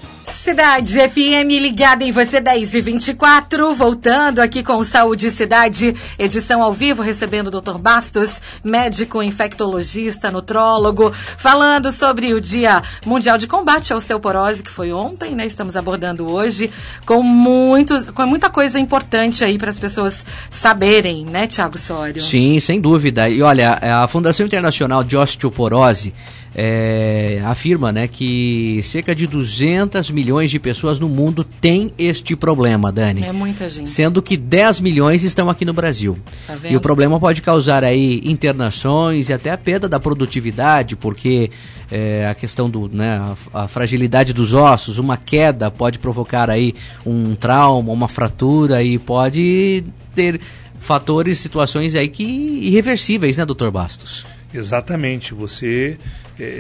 Cidade 0.42 0.98
FM 0.98 1.46
ligada 1.60 2.02
em 2.02 2.10
você 2.10 2.40
10 2.40 2.74
e 2.74 2.80
24, 2.80 3.72
voltando 3.74 4.40
aqui 4.40 4.60
com 4.60 4.82
Saúde 4.82 5.30
Cidade, 5.30 5.94
edição 6.18 6.60
ao 6.60 6.72
vivo, 6.72 7.00
recebendo 7.00 7.46
o 7.46 7.60
Dr. 7.60 7.78
Bastos, 7.78 8.42
médico 8.64 9.22
infectologista, 9.22 10.32
nutrólogo, 10.32 11.12
falando 11.38 11.92
sobre 11.92 12.34
o 12.34 12.40
Dia 12.40 12.82
Mundial 13.06 13.38
de 13.38 13.46
Combate 13.46 13.92
à 13.92 13.96
Osteoporose, 13.96 14.64
que 14.64 14.70
foi 14.70 14.92
ontem, 14.92 15.36
né? 15.36 15.46
Estamos 15.46 15.76
abordando 15.76 16.28
hoje, 16.28 16.72
com, 17.06 17.22
muitos, 17.22 18.04
com 18.06 18.26
muita 18.26 18.50
coisa 18.50 18.80
importante 18.80 19.44
aí 19.44 19.56
para 19.56 19.70
as 19.70 19.78
pessoas 19.78 20.26
saberem, 20.50 21.24
né, 21.24 21.46
Tiago 21.46 21.78
Sório? 21.78 22.20
Sim, 22.20 22.58
sem 22.58 22.80
dúvida. 22.80 23.28
E 23.28 23.42
olha, 23.42 23.78
a 23.80 24.08
Fundação 24.08 24.44
Internacional 24.44 25.04
de 25.04 25.16
Osteoporose 25.16 26.12
é, 26.54 27.40
afirma 27.44 27.90
né, 27.92 28.06
que 28.06 28.80
cerca 28.84 29.14
de 29.14 29.26
200 29.26 30.10
milhões 30.10 30.50
de 30.50 30.58
pessoas 30.58 30.98
no 30.98 31.08
mundo 31.08 31.44
têm 31.44 31.92
este 31.98 32.36
problema, 32.36 32.92
Dani. 32.92 33.22
É 33.24 33.32
muita 33.32 33.68
gente. 33.68 33.88
Sendo 33.88 34.20
que 34.20 34.36
10 34.36 34.80
milhões 34.80 35.24
estão 35.24 35.48
aqui 35.48 35.64
no 35.64 35.72
Brasil. 35.72 36.18
Tá 36.46 36.56
e 36.68 36.76
o 36.76 36.80
problema 36.80 37.18
pode 37.18 37.40
causar 37.40 37.84
aí 37.84 38.20
internações 38.24 39.28
e 39.28 39.32
até 39.32 39.50
a 39.50 39.58
perda 39.58 39.88
da 39.88 39.98
produtividade, 39.98 40.94
porque 40.94 41.50
é, 41.90 42.26
a 42.26 42.34
questão 42.34 42.68
do, 42.68 42.88
né, 42.88 43.16
a, 43.52 43.64
a, 43.64 43.68
fragilidade 43.68 44.32
dos 44.32 44.52
ossos, 44.52 44.98
uma 44.98 45.16
queda 45.16 45.70
pode 45.70 45.98
provocar 45.98 46.50
aí 46.50 46.74
um 47.04 47.34
trauma, 47.34 47.92
uma 47.92 48.08
fratura 48.08 48.82
e 48.82 48.98
pode 48.98 49.84
ter 50.14 50.40
fatores, 50.80 51.38
situações 51.38 51.94
aí 51.94 52.08
que 52.08 52.24
irreversíveis, 52.24 53.36
né, 53.38 53.46
doutor 53.46 53.70
Bastos? 53.70 54.26
Exatamente. 54.52 55.32
Você 55.32 55.96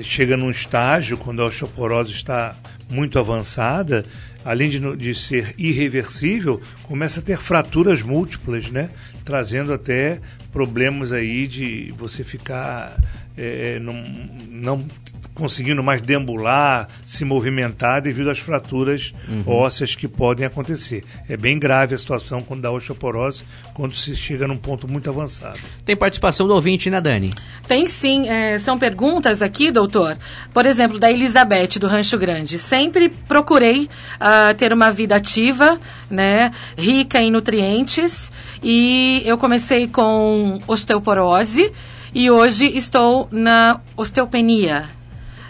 chega 0.02 0.36
num 0.36 0.50
estágio, 0.50 1.16
quando 1.16 1.42
a 1.42 1.46
osteoporose 1.46 2.12
está 2.12 2.54
muito 2.88 3.18
avançada, 3.18 4.04
além 4.44 4.68
de, 4.68 4.96
de 4.96 5.14
ser 5.14 5.54
irreversível, 5.56 6.60
começa 6.82 7.20
a 7.20 7.22
ter 7.22 7.38
fraturas 7.38 8.02
múltiplas, 8.02 8.68
né? 8.70 8.90
Trazendo 9.24 9.72
até 9.72 10.18
problemas 10.52 11.12
aí 11.12 11.46
de 11.46 11.92
você 11.96 12.22
ficar 12.22 12.96
é, 13.36 13.78
não, 13.80 14.02
não 14.50 14.86
conseguindo 15.34 15.82
mais 15.82 16.00
deambular, 16.00 16.88
se 17.06 17.24
movimentar 17.24 18.02
devido 18.02 18.30
às 18.30 18.38
fraturas 18.38 19.12
uhum. 19.28 19.44
ósseas 19.46 19.94
que 19.94 20.06
podem 20.06 20.44
acontecer. 20.44 21.02
É 21.28 21.36
bem 21.36 21.58
grave 21.58 21.94
a 21.94 21.98
situação 21.98 22.42
quando 22.42 22.60
dá 22.60 22.70
osteoporose, 22.70 23.44
quando 23.72 23.94
se 23.94 24.14
chega 24.14 24.46
num 24.46 24.56
ponto 24.56 24.86
muito 24.86 25.08
avançado. 25.08 25.58
Tem 25.84 25.96
participação 25.96 26.46
do 26.46 26.54
ouvinte, 26.54 26.90
né, 26.90 27.00
Dani? 27.00 27.30
Tem 27.66 27.86
sim. 27.86 28.28
É, 28.28 28.58
são 28.58 28.78
perguntas 28.78 29.40
aqui, 29.40 29.70
doutor. 29.70 30.16
Por 30.52 30.66
exemplo, 30.66 31.00
da 31.00 31.10
Elizabeth, 31.10 31.78
do 31.80 31.86
Rancho 31.86 32.18
Grande. 32.18 32.58
Sempre 32.58 33.08
procurei 33.08 33.88
uh, 34.20 34.54
ter 34.56 34.72
uma 34.72 34.92
vida 34.92 35.16
ativa, 35.16 35.80
né, 36.10 36.52
rica 36.76 37.20
em 37.20 37.30
nutrientes, 37.30 38.30
e 38.62 39.22
eu 39.24 39.36
comecei 39.36 39.88
com 39.88 40.60
osteoporose, 40.66 41.72
e 42.14 42.30
hoje 42.30 42.66
estou 42.76 43.28
na 43.30 43.80
osteopenia. 43.96 44.88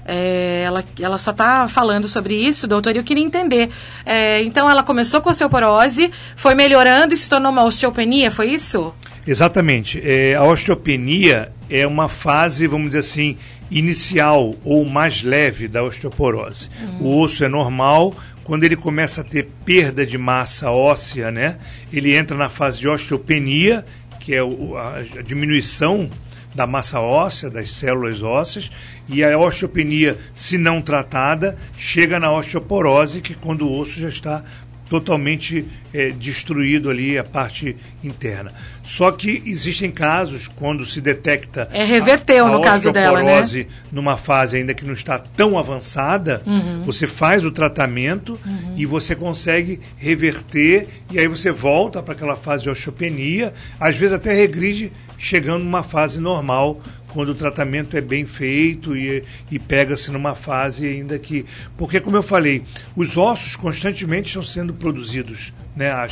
É, 0.04 0.62
ela, 0.64 0.84
ela 1.00 1.18
só 1.18 1.30
está 1.30 1.68
falando 1.68 2.08
sobre 2.08 2.34
isso, 2.34 2.66
doutor, 2.66 2.94
e 2.94 2.98
eu 2.98 3.04
queria 3.04 3.24
entender. 3.24 3.70
É, 4.04 4.42
então, 4.42 4.68
ela 4.68 4.82
começou 4.82 5.20
com 5.20 5.30
osteoporose, 5.30 6.10
foi 6.36 6.54
melhorando 6.54 7.14
e 7.14 7.16
se 7.16 7.28
tornou 7.28 7.52
uma 7.52 7.64
osteopenia, 7.64 8.30
foi 8.30 8.48
isso? 8.48 8.92
Exatamente. 9.26 10.00
É, 10.04 10.34
a 10.34 10.42
osteopenia 10.42 11.50
é 11.70 11.86
uma 11.86 12.08
fase, 12.08 12.66
vamos 12.66 12.88
dizer 12.88 12.98
assim, 13.00 13.38
inicial 13.70 14.54
ou 14.64 14.84
mais 14.84 15.22
leve 15.22 15.68
da 15.68 15.82
osteoporose. 15.82 16.68
Uhum. 17.00 17.06
O 17.06 17.20
osso 17.20 17.44
é 17.44 17.48
normal, 17.48 18.14
quando 18.44 18.64
ele 18.64 18.76
começa 18.76 19.20
a 19.20 19.24
ter 19.24 19.48
perda 19.64 20.04
de 20.04 20.18
massa 20.18 20.70
óssea, 20.70 21.30
né? 21.30 21.58
Ele 21.92 22.14
entra 22.14 22.36
na 22.36 22.48
fase 22.48 22.80
de 22.80 22.88
osteopenia, 22.88 23.84
que 24.18 24.34
é 24.34 24.40
a, 24.40 25.22
diminuição 25.22 26.10
da 26.54 26.66
massa 26.66 27.00
óssea, 27.00 27.48
das 27.48 27.70
células 27.70 28.22
ósseas, 28.22 28.70
e 29.08 29.24
a 29.24 29.38
osteopenia, 29.38 30.18
se 30.34 30.58
não 30.58 30.82
tratada, 30.82 31.56
chega 31.76 32.20
na 32.20 32.30
osteoporose, 32.32 33.20
que 33.20 33.34
quando 33.34 33.66
o 33.66 33.78
osso 33.78 34.00
já 34.00 34.08
está 34.08 34.44
totalmente 34.92 35.66
é, 35.94 36.10
destruído 36.10 36.90
ali 36.90 37.16
a 37.16 37.24
parte 37.24 37.74
interna. 38.04 38.52
Só 38.84 39.10
que 39.10 39.42
existem 39.46 39.90
casos 39.90 40.48
quando 40.48 40.84
se 40.84 41.00
detecta 41.00 41.66
é 41.72 41.82
reverteu 41.82 42.44
a, 42.44 42.48
a 42.50 42.52
no 42.52 42.60
caso 42.60 42.92
dela, 42.92 43.22
né? 43.22 43.42
numa 43.90 44.18
fase 44.18 44.58
ainda 44.58 44.74
que 44.74 44.84
não 44.84 44.92
está 44.92 45.18
tão 45.18 45.58
avançada, 45.58 46.42
uhum. 46.44 46.84
você 46.84 47.06
faz 47.06 47.42
o 47.42 47.50
tratamento 47.50 48.38
uhum. 48.44 48.74
e 48.76 48.84
você 48.84 49.16
consegue 49.16 49.80
reverter 49.96 50.86
e 51.10 51.18
aí 51.18 51.26
você 51.26 51.50
volta 51.50 52.02
para 52.02 52.12
aquela 52.12 52.36
fase 52.36 52.64
de 52.64 52.68
osteopenia, 52.68 53.54
às 53.80 53.96
vezes 53.96 54.12
até 54.12 54.34
regride 54.34 54.92
chegando 55.16 55.64
numa 55.64 55.82
fase 55.82 56.20
normal 56.20 56.76
quando 57.12 57.30
o 57.30 57.34
tratamento 57.34 57.96
é 57.96 58.00
bem 58.00 58.24
feito 58.24 58.96
e, 58.96 59.22
e 59.50 59.58
pega-se 59.58 60.10
numa 60.10 60.34
fase 60.34 60.86
ainda 60.86 61.18
que. 61.18 61.44
Porque, 61.76 62.00
como 62.00 62.16
eu 62.16 62.22
falei, 62.22 62.62
os 62.96 63.16
ossos 63.16 63.54
constantemente 63.54 64.28
estão 64.28 64.42
sendo 64.42 64.72
produzidos, 64.72 65.52
né? 65.76 65.90
a, 65.90 66.06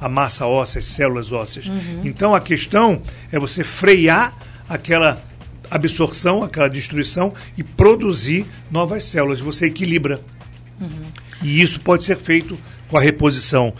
a 0.00 0.08
massa 0.08 0.46
óssea, 0.46 0.78
as 0.78 0.86
células 0.86 1.32
ósseas. 1.32 1.66
Uhum. 1.66 2.02
Então 2.04 2.34
a 2.34 2.40
questão 2.40 3.02
é 3.32 3.38
você 3.38 3.64
frear 3.64 4.36
aquela 4.68 5.22
absorção, 5.70 6.42
aquela 6.42 6.68
destruição 6.68 7.32
e 7.56 7.62
produzir 7.62 8.46
novas 8.70 9.04
células. 9.04 9.40
Você 9.40 9.66
equilibra. 9.66 10.20
Uhum. 10.80 11.06
E 11.42 11.62
isso 11.62 11.80
pode 11.80 12.04
ser 12.04 12.18
feito 12.18 12.58
com 12.88 12.98
a 12.98 13.00
reposição 13.00 13.72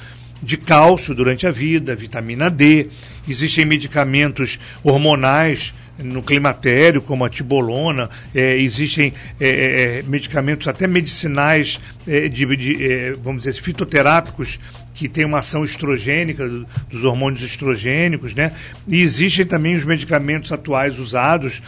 de 0.45 0.57
cálcio 0.57 1.15
durante 1.15 1.47
a 1.47 1.51
vida, 1.51 1.95
vitamina 1.95 2.51
D. 2.51 2.89
Existem 3.27 3.65
medicamentos 3.65 4.61
hormonais 4.83 5.75
no 5.99 6.23
climatério, 6.23 7.01
como 7.01 7.25
a 7.25 7.31
tibolona, 7.31 8.11
é, 8.35 8.59
existem 8.59 9.13
é, 9.41 9.49
é, 9.49 9.99
é 9.99 10.03
medicamentos 10.03 10.67
até 10.67 10.87
medicinais, 10.87 11.81
é, 12.07 12.29
de, 12.29 12.45
de 12.57 13.13
vamos 13.23 13.43
dizer, 13.43 13.61
fitoterápicos, 13.61 14.59
que 14.93 15.09
têm 15.09 15.25
uma 15.25 15.39
ação 15.39 15.65
estrogênica, 15.65 16.49
dos 16.89 17.05
hormônios 17.05 17.43
estrogênicos, 17.43 18.33
né? 18.33 18.53
E 18.87 19.03
existem 19.03 19.45
também 19.45 19.75
os 19.75 19.85
medicamentos 19.85 20.53
atuais 20.53 20.99
usados, 21.01 21.61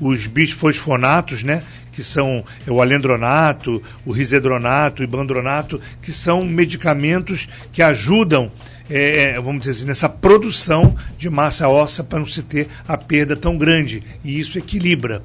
os 0.00 0.26
bisfosfonatos, 0.26 1.42
né? 1.42 1.62
Que 1.92 2.02
são 2.02 2.44
o 2.66 2.80
alendronato, 2.80 3.82
o 4.04 4.12
risedronato 4.12 5.02
e 5.02 5.06
bandronato, 5.06 5.80
que 6.02 6.12
são 6.12 6.44
medicamentos 6.44 7.48
que 7.72 7.82
ajudam 7.82 8.50
é, 8.90 9.36
é, 9.36 9.40
vamos 9.40 9.60
dizer 9.60 9.70
assim, 9.70 9.86
nessa 9.86 10.08
produção 10.08 10.96
de 11.16 11.30
massa 11.30 11.68
óssea 11.68 12.02
para 12.02 12.18
não 12.18 12.26
se 12.26 12.42
ter 12.42 12.68
a 12.88 12.98
perda 12.98 13.36
tão 13.36 13.56
grande. 13.56 14.02
E 14.24 14.38
isso 14.38 14.58
equilibra. 14.58 15.22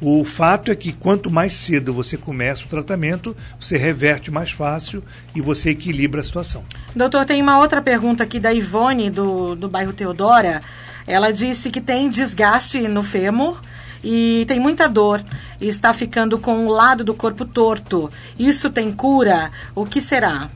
O 0.00 0.24
fato 0.24 0.70
é 0.70 0.76
que 0.76 0.92
quanto 0.92 1.28
mais 1.28 1.54
cedo 1.54 1.92
você 1.92 2.16
começa 2.16 2.64
o 2.64 2.68
tratamento, 2.68 3.36
você 3.58 3.76
reverte 3.76 4.30
mais 4.30 4.52
fácil 4.52 5.02
e 5.34 5.40
você 5.40 5.70
equilibra 5.70 6.20
a 6.20 6.22
situação. 6.22 6.64
Doutor, 6.94 7.26
tem 7.26 7.42
uma 7.42 7.58
outra 7.58 7.82
pergunta 7.82 8.22
aqui 8.22 8.38
da 8.38 8.54
Ivone, 8.54 9.10
do, 9.10 9.56
do 9.56 9.68
bairro 9.68 9.92
Teodora. 9.92 10.62
Ela 11.04 11.32
disse 11.32 11.70
que 11.70 11.80
tem 11.80 12.08
desgaste 12.08 12.86
no 12.86 13.02
fêmur 13.02 13.60
e 14.02 14.44
tem 14.46 14.60
muita 14.60 14.88
dor 14.88 15.22
e 15.60 15.68
está 15.68 15.92
ficando 15.92 16.38
com 16.38 16.66
o 16.66 16.70
lado 16.70 17.04
do 17.04 17.14
corpo 17.14 17.44
torto. 17.44 18.10
Isso 18.38 18.70
tem 18.70 18.92
cura? 18.92 19.50
O 19.74 19.84
que 19.84 20.00
será? 20.00 20.48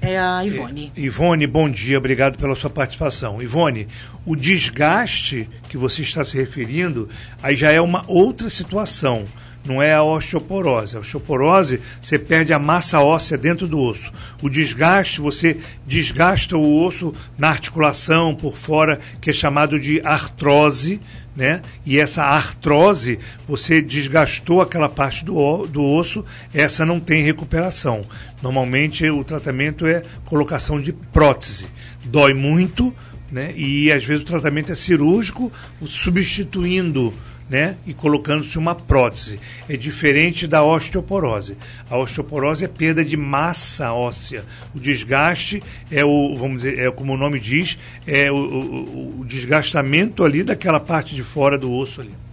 É 0.00 0.18
a 0.18 0.44
Ivone. 0.44 0.92
É, 0.96 1.00
Ivone, 1.00 1.46
bom 1.46 1.68
dia, 1.68 1.98
obrigado 1.98 2.38
pela 2.38 2.54
sua 2.54 2.70
participação. 2.70 3.42
Ivone, 3.42 3.88
o 4.24 4.36
desgaste 4.36 5.48
que 5.68 5.76
você 5.76 6.02
está 6.02 6.24
se 6.24 6.36
referindo, 6.36 7.08
aí 7.42 7.56
já 7.56 7.72
é 7.72 7.80
uma 7.80 8.04
outra 8.06 8.48
situação 8.50 9.26
não 9.66 9.82
é 9.82 9.92
a 9.92 10.02
osteoporose. 10.02 10.96
A 10.96 11.00
osteoporose, 11.00 11.80
você 12.00 12.18
perde 12.18 12.52
a 12.52 12.58
massa 12.58 13.00
óssea 13.00 13.36
dentro 13.36 13.66
do 13.66 13.78
osso. 13.78 14.12
O 14.40 14.48
desgaste, 14.48 15.20
você 15.20 15.58
desgasta 15.86 16.56
o 16.56 16.84
osso 16.84 17.12
na 17.36 17.48
articulação 17.48 18.34
por 18.34 18.56
fora, 18.56 19.00
que 19.20 19.30
é 19.30 19.32
chamado 19.32 19.78
de 19.78 20.00
artrose, 20.04 21.00
né? 21.36 21.60
E 21.84 22.00
essa 22.00 22.24
artrose, 22.24 23.18
você 23.46 23.82
desgastou 23.82 24.60
aquela 24.60 24.88
parte 24.88 25.24
do, 25.24 25.66
do 25.66 25.84
osso, 25.84 26.24
essa 26.54 26.86
não 26.86 26.98
tem 26.98 27.22
recuperação. 27.22 28.04
Normalmente 28.42 29.08
o 29.10 29.22
tratamento 29.22 29.86
é 29.86 30.02
colocação 30.24 30.80
de 30.80 30.92
prótese. 30.92 31.66
Dói 32.04 32.32
muito, 32.32 32.94
né? 33.30 33.52
E 33.54 33.92
às 33.92 34.04
vezes 34.04 34.22
o 34.22 34.26
tratamento 34.26 34.72
é 34.72 34.74
cirúrgico, 34.74 35.52
substituindo 35.84 37.12
né, 37.48 37.76
e 37.86 37.94
colocando-se 37.94 38.58
uma 38.58 38.74
prótese. 38.74 39.38
É 39.68 39.76
diferente 39.76 40.46
da 40.46 40.64
osteoporose. 40.64 41.56
A 41.88 41.96
osteoporose 41.96 42.64
é 42.64 42.68
perda 42.68 43.04
de 43.04 43.16
massa 43.16 43.92
óssea. 43.92 44.44
O 44.74 44.80
desgaste 44.80 45.62
é 45.90 46.04
o, 46.04 46.36
vamos 46.36 46.62
dizer, 46.62 46.78
é 46.78 46.90
como 46.90 47.14
o 47.14 47.16
nome 47.16 47.38
diz, 47.38 47.78
é 48.06 48.30
o, 48.30 48.36
o, 48.36 49.20
o 49.20 49.24
desgastamento 49.24 50.24
ali 50.24 50.42
daquela 50.42 50.80
parte 50.80 51.14
de 51.14 51.22
fora 51.22 51.56
do 51.56 51.72
osso 51.72 52.00
ali. 52.00 52.25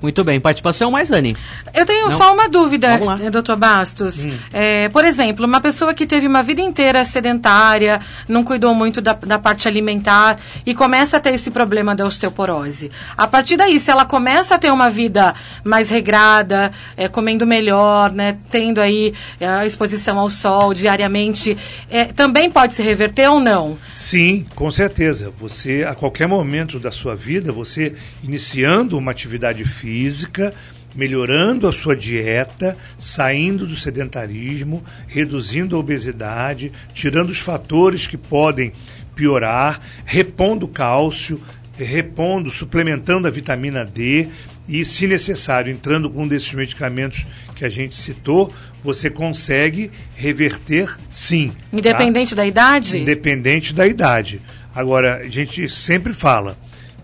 Muito 0.00 0.22
bem, 0.22 0.38
participação 0.38 0.90
mais, 0.90 1.10
Anne. 1.10 1.34
Eu 1.72 1.86
tenho 1.86 2.10
Não? 2.10 2.16
só 2.16 2.34
uma 2.34 2.48
dúvida, 2.50 3.00
eh, 3.22 3.30
doutor 3.30 3.56
Bastos. 3.56 4.26
Hum. 4.26 4.36
É, 4.52 4.90
por 4.90 5.06
exemplo, 5.06 5.46
uma 5.46 5.60
pessoa 5.60 5.94
que 5.94 6.06
teve 6.06 6.26
uma 6.26 6.42
vida 6.42 6.60
inteira 6.60 7.02
sedentária, 7.02 8.00
não 8.28 8.44
cuidou 8.44 8.74
muito 8.74 9.00
da, 9.00 9.14
da, 9.14 9.38
parte 9.38 9.66
alimentar 9.66 10.36
e 10.66 10.74
começa 10.74 11.16
a 11.16 11.20
ter 11.20 11.32
esse 11.32 11.50
problema 11.50 11.94
da 11.94 12.06
osteoporose. 12.06 12.90
A 13.16 13.26
partir 13.26 13.56
daí, 13.56 13.80
se 13.80 13.90
ela 13.90 14.04
começa 14.04 14.56
a 14.56 14.58
ter 14.58 14.70
uma 14.70 14.90
vida 14.90 15.34
mais 15.64 15.88
regrada, 15.88 16.70
é, 16.94 17.08
comendo 17.08 17.46
melhor, 17.46 18.12
né, 18.12 18.36
tendo 18.50 18.82
aí 18.82 19.14
é, 19.40 19.48
a 19.48 19.66
exposição 19.66 20.18
ao 20.18 20.28
sol 20.28 20.74
diariamente, 20.74 21.56
é, 21.90 22.04
também 22.04 22.50
pode 22.50 22.74
se 22.74 22.82
reverter 22.82 23.30
ou 23.30 23.40
não? 23.40 23.78
Sim, 23.94 24.44
com 24.54 24.70
certeza. 24.70 25.32
Você, 25.40 25.86
a 25.88 25.94
qualquer 25.94 26.28
momento 26.28 26.78
da 26.78 26.90
sua 26.90 27.16
vida, 27.16 27.50
você 27.50 27.94
iniciando 28.22 28.98
uma 28.98 29.10
atividade 29.10 29.64
física, 29.64 29.85
física, 29.86 30.52
melhorando 30.96 31.68
a 31.68 31.72
sua 31.72 31.94
dieta, 31.94 32.76
saindo 32.98 33.64
do 33.64 33.76
sedentarismo, 33.76 34.82
reduzindo 35.06 35.76
a 35.76 35.78
obesidade, 35.78 36.72
tirando 36.92 37.30
os 37.30 37.38
fatores 37.38 38.08
que 38.08 38.16
podem 38.16 38.72
piorar, 39.14 39.80
repondo 40.04 40.66
cálcio, 40.66 41.40
repondo, 41.78 42.50
suplementando 42.50 43.28
a 43.28 43.30
vitamina 43.30 43.84
D 43.84 44.28
e, 44.68 44.84
se 44.84 45.06
necessário, 45.06 45.72
entrando 45.72 46.10
com 46.10 46.24
um 46.24 46.28
desses 46.28 46.52
medicamentos 46.52 47.24
que 47.54 47.64
a 47.64 47.68
gente 47.68 47.94
citou, 47.94 48.52
você 48.82 49.08
consegue 49.08 49.88
reverter 50.16 50.96
sim. 51.12 51.50
Tá? 51.50 51.78
Independente 51.78 52.30
tá? 52.30 52.36
da 52.36 52.46
idade? 52.46 52.98
Independente 52.98 53.72
da 53.72 53.86
idade. 53.86 54.40
Agora, 54.74 55.18
a 55.18 55.28
gente 55.28 55.68
sempre 55.68 56.12
fala, 56.12 56.56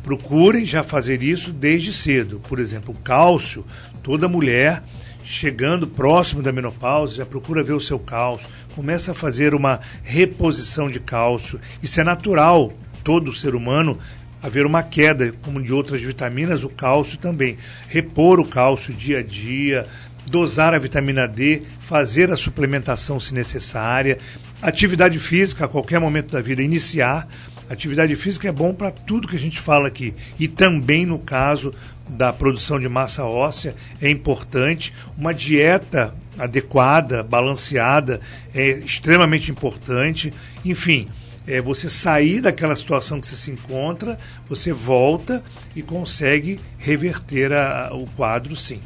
procurem 0.02 0.66
já 0.66 0.82
fazer 0.82 1.22
isso 1.22 1.52
desde 1.52 1.92
cedo. 1.92 2.40
Por 2.48 2.58
exemplo, 2.58 2.94
cálcio, 3.02 3.64
toda 4.02 4.28
mulher 4.28 4.82
chegando 5.24 5.86
próximo 5.86 6.42
da 6.42 6.52
menopausa 6.52 7.16
já 7.16 7.26
procura 7.26 7.62
ver 7.62 7.72
o 7.72 7.80
seu 7.80 7.98
cálcio, 7.98 8.48
começa 8.74 9.12
a 9.12 9.14
fazer 9.14 9.54
uma 9.54 9.80
reposição 10.02 10.90
de 10.90 10.98
cálcio. 10.98 11.60
Isso 11.82 12.00
é 12.00 12.04
natural, 12.04 12.72
todo 13.04 13.32
ser 13.32 13.54
humano 13.54 13.98
haver 14.42 14.66
uma 14.66 14.82
queda, 14.82 15.32
como 15.42 15.62
de 15.62 15.72
outras 15.72 16.02
vitaminas, 16.02 16.64
o 16.64 16.68
cálcio 16.68 17.16
também. 17.18 17.56
Repor 17.88 18.40
o 18.40 18.46
cálcio 18.46 18.92
dia 18.92 19.20
a 19.20 19.22
dia, 19.22 19.86
dosar 20.28 20.74
a 20.74 20.78
vitamina 20.78 21.28
D, 21.28 21.62
fazer 21.80 22.30
a 22.32 22.36
suplementação 22.36 23.20
se 23.20 23.32
necessária, 23.32 24.18
atividade 24.60 25.18
física 25.18 25.64
a 25.64 25.68
qualquer 25.68 26.00
momento 26.00 26.32
da 26.32 26.40
vida 26.40 26.62
iniciar, 26.62 27.28
Atividade 27.68 28.14
física 28.16 28.48
é 28.48 28.52
bom 28.52 28.74
para 28.74 28.90
tudo 28.90 29.28
que 29.28 29.36
a 29.36 29.38
gente 29.38 29.60
fala 29.60 29.88
aqui. 29.88 30.14
E 30.38 30.48
também 30.48 31.06
no 31.06 31.18
caso 31.18 31.72
da 32.08 32.32
produção 32.32 32.78
de 32.78 32.88
massa 32.88 33.24
óssea 33.24 33.74
é 34.00 34.10
importante. 34.10 34.92
Uma 35.16 35.32
dieta 35.32 36.14
adequada, 36.38 37.22
balanceada, 37.22 38.20
é 38.54 38.70
extremamente 38.70 39.50
importante. 39.50 40.32
Enfim, 40.64 41.08
é 41.46 41.60
você 41.60 41.88
sair 41.88 42.40
daquela 42.40 42.74
situação 42.76 43.20
que 43.20 43.26
você 43.26 43.36
se 43.36 43.50
encontra, 43.50 44.18
você 44.48 44.72
volta 44.72 45.42
e 45.74 45.82
consegue 45.82 46.60
reverter 46.78 47.52
a, 47.52 47.90
o 47.92 48.06
quadro, 48.16 48.56
sim. 48.56 48.80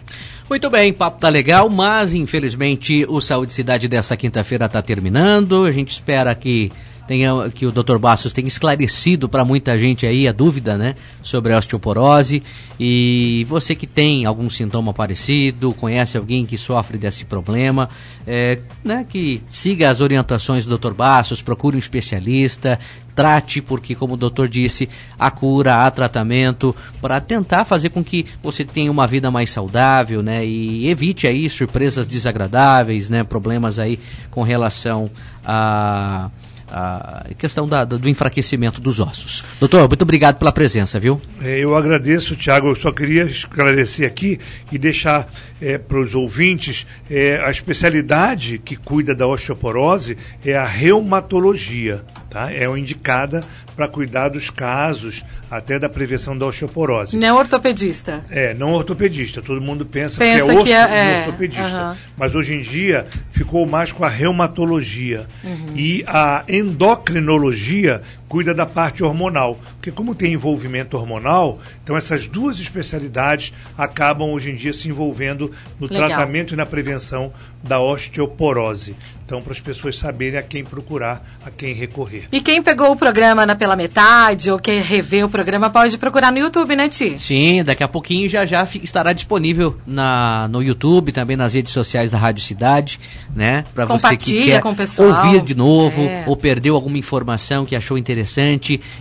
Muito 0.49 0.71
bem, 0.71 0.93
papo 0.93 1.19
tá 1.19 1.29
legal, 1.29 1.69
mas 1.69 2.15
infelizmente 2.15 3.05
o 3.09 3.21
Saúde 3.21 3.53
Cidade 3.53 3.89
desta 3.89 4.17
quinta-feira 4.17 4.67
está 4.67 4.81
terminando. 4.81 5.65
A 5.65 5.73
gente 5.73 5.91
espera 5.91 6.35
que 6.35 6.71
tenha, 7.07 7.51
que 7.51 7.67
o 7.67 7.73
Dr. 7.73 7.99
Bastos 7.99 8.33
tenha 8.33 8.49
esclarecido 8.49 9.29
para 9.29 9.45
muita 9.45 9.79
gente 9.79 10.07
aí 10.07 10.27
a 10.27 10.33
dúvida, 10.33 10.77
né, 10.77 10.95
sobre 11.23 11.53
a 11.53 11.59
osteoporose. 11.59 12.43
E 12.79 13.47
você 13.49 13.75
que 13.75 13.87
tem 13.87 14.27
algum 14.27 14.51
sintoma 14.51 14.93
parecido, 14.93 15.73
conhece 15.73 16.19
alguém 16.19 16.45
que 16.45 16.59
sofre 16.59 16.99
desse 16.99 17.25
problema, 17.25 17.89
é, 18.27 18.59
né, 18.85 19.07
que 19.09 19.43
siga 19.49 19.89
as 19.89 20.01
orientações 20.01 20.67
do 20.67 20.77
Dr. 20.77 20.93
Bastos, 20.93 21.41
procure 21.41 21.77
um 21.77 21.79
especialista, 21.79 22.79
trate, 23.17 23.63
porque, 23.63 23.95
como 23.95 24.15
o 24.15 24.17
doutor 24.17 24.47
disse, 24.47 24.89
há 25.19 25.31
cura, 25.31 25.87
há 25.87 25.91
tratamento, 25.91 26.77
para 27.01 27.19
tentar 27.19 27.65
fazer 27.65 27.89
com 27.89 28.05
que 28.05 28.27
você 28.43 28.63
tenha 28.63 28.93
uma 28.93 29.07
vida 29.07 29.31
mais 29.31 29.49
saudável, 29.49 30.23
né? 30.23 30.45
E 30.45 30.87
evite 30.89 31.27
aí 31.27 31.49
surpresas 31.49 32.07
desagradáveis, 32.07 33.09
né? 33.09 33.25
Problemas 33.25 33.79
aí 33.79 33.99
com 34.31 34.43
relação 34.43 35.11
a 35.43 36.31
a 36.71 37.27
questão 37.39 37.67
da, 37.67 37.85
do 37.85 38.09
enfraquecimento 38.09 38.81
dos 38.81 39.01
ossos. 39.01 39.45
Doutor, 39.61 39.89
muito 39.89 40.03
obrigado 40.03 40.37
pela 40.37 40.53
presença, 40.53 40.99
viu? 40.99 41.21
É, 41.41 41.59
eu 41.59 41.77
agradeço, 41.77 42.37
Tiago. 42.37 42.69
Eu 42.69 42.77
só 42.77 42.93
queria 42.93 43.25
esclarecer 43.25 44.07
aqui 44.07 44.39
e 44.71 44.79
deixar 44.79 45.29
é, 45.61 45.79
para 45.79 45.99
os 45.99 46.15
ouvintes 46.15 46.87
é, 47.11 47.41
a 47.45 47.51
especialidade 47.51 48.59
que 48.59 48.77
cuida 48.77 49.15
da 49.15 49.27
osteoporose 49.27 50.17
é 50.45 50.57
a 50.57 50.65
reumatologia. 50.65 52.03
Tá? 52.37 52.53
É 52.53 52.69
o 52.69 52.77
indicada 52.77 53.43
para 53.75 53.89
cuidar 53.89 54.29
dos 54.29 54.51
casos 54.51 55.25
até 55.51 55.79
da 55.79 55.89
prevenção 55.89 56.37
da 56.37 56.45
osteoporose. 56.45 57.17
Não 57.17 57.35
ortopedista. 57.35 58.27
É, 58.29 58.53
não 58.53 58.75
ortopedista. 58.75 59.41
Todo 59.41 59.59
mundo 59.59 59.87
pensa, 59.87 60.19
pensa 60.19 60.45
que 60.45 60.51
é 60.51 60.55
osso 60.55 60.65
que 60.67 60.71
é, 60.71 60.77
é, 60.77 61.19
ortopedista. 61.21 61.89
Uhum. 61.89 61.97
Mas 62.15 62.35
hoje 62.35 62.53
em 62.53 62.61
dia 62.61 63.07
ficou 63.31 63.67
mais 63.67 63.91
com 63.91 64.05
a 64.05 64.09
reumatologia. 64.11 65.27
Uhum. 65.43 65.73
E 65.75 66.05
a 66.07 66.45
endocrinologia 66.47 68.03
cuida 68.29 68.55
da 68.55 68.67
parte 68.67 69.03
hormonal. 69.03 69.59
Porque 69.77 69.91
como 69.91 70.15
tem 70.15 70.33
envolvimento 70.33 70.97
hormonal, 70.97 71.59
então 71.83 71.97
essas 71.97 72.27
duas 72.27 72.59
especialidades 72.59 73.53
acabam 73.77 74.31
hoje 74.31 74.51
em 74.51 74.57
dia 74.57 74.73
se 74.73 74.89
envolvendo 74.89 75.51
no 75.79 75.87
Legal. 75.87 76.09
tratamento 76.09 76.55
e 76.55 76.57
na 76.57 76.67
prevenção 76.67 77.33
da 77.63 77.81
osteoporose. 77.81 78.95
Então, 79.27 79.43
para 79.43 79.53
as 79.53 79.59
pessoas 79.59 79.99
saberem 79.99 80.39
a 80.39 80.43
quem 80.43 80.65
procurar, 80.65 81.21
a 81.45 81.51
quem 81.51 81.75
recorrer. 81.75 82.29
E 82.31 82.41
quem 82.41 82.63
pegou 82.63 82.93
o 82.93 82.97
programa 82.97 83.45
na 83.45 83.57
pela 83.57 83.75
metade 83.75 84.53
ou 84.53 84.57
quer 84.57 84.81
rever 84.81 85.25
o 85.25 85.29
programa, 85.29 85.69
pode 85.69 85.99
procurar 85.99 86.31
no 86.31 86.39
YouTube, 86.39 86.77
né, 86.77 86.89
Ti? 86.89 87.19
Sim, 87.19 87.65
daqui 87.65 87.83
a 87.83 87.89
pouquinho 87.89 88.29
já 88.29 88.47
já 88.47 88.63
estará 88.81 89.13
disponível 89.13 89.77
na, 89.85 90.47
no 90.47 90.63
YouTube, 90.63 91.11
também 91.11 91.37
nas 91.37 91.55
redes 91.55 91.73
sociais 91.73 92.13
da 92.13 92.19
Rádio 92.19 92.45
Cidade, 92.45 93.01
né? 93.35 93.65
Para 93.75 93.85
você 93.85 94.17
que 94.17 94.45
quer 94.45 94.61
com 94.61 94.71
o 94.71 94.77
pessoal. 94.77 95.27
ouvir 95.27 95.43
de 95.43 95.57
novo 95.57 96.03
é. 96.03 96.23
ou 96.29 96.37
perdeu 96.37 96.77
alguma 96.77 96.97
informação 96.97 97.67
que 97.67 97.75
achou 97.75 97.99
interessante, 97.99 98.16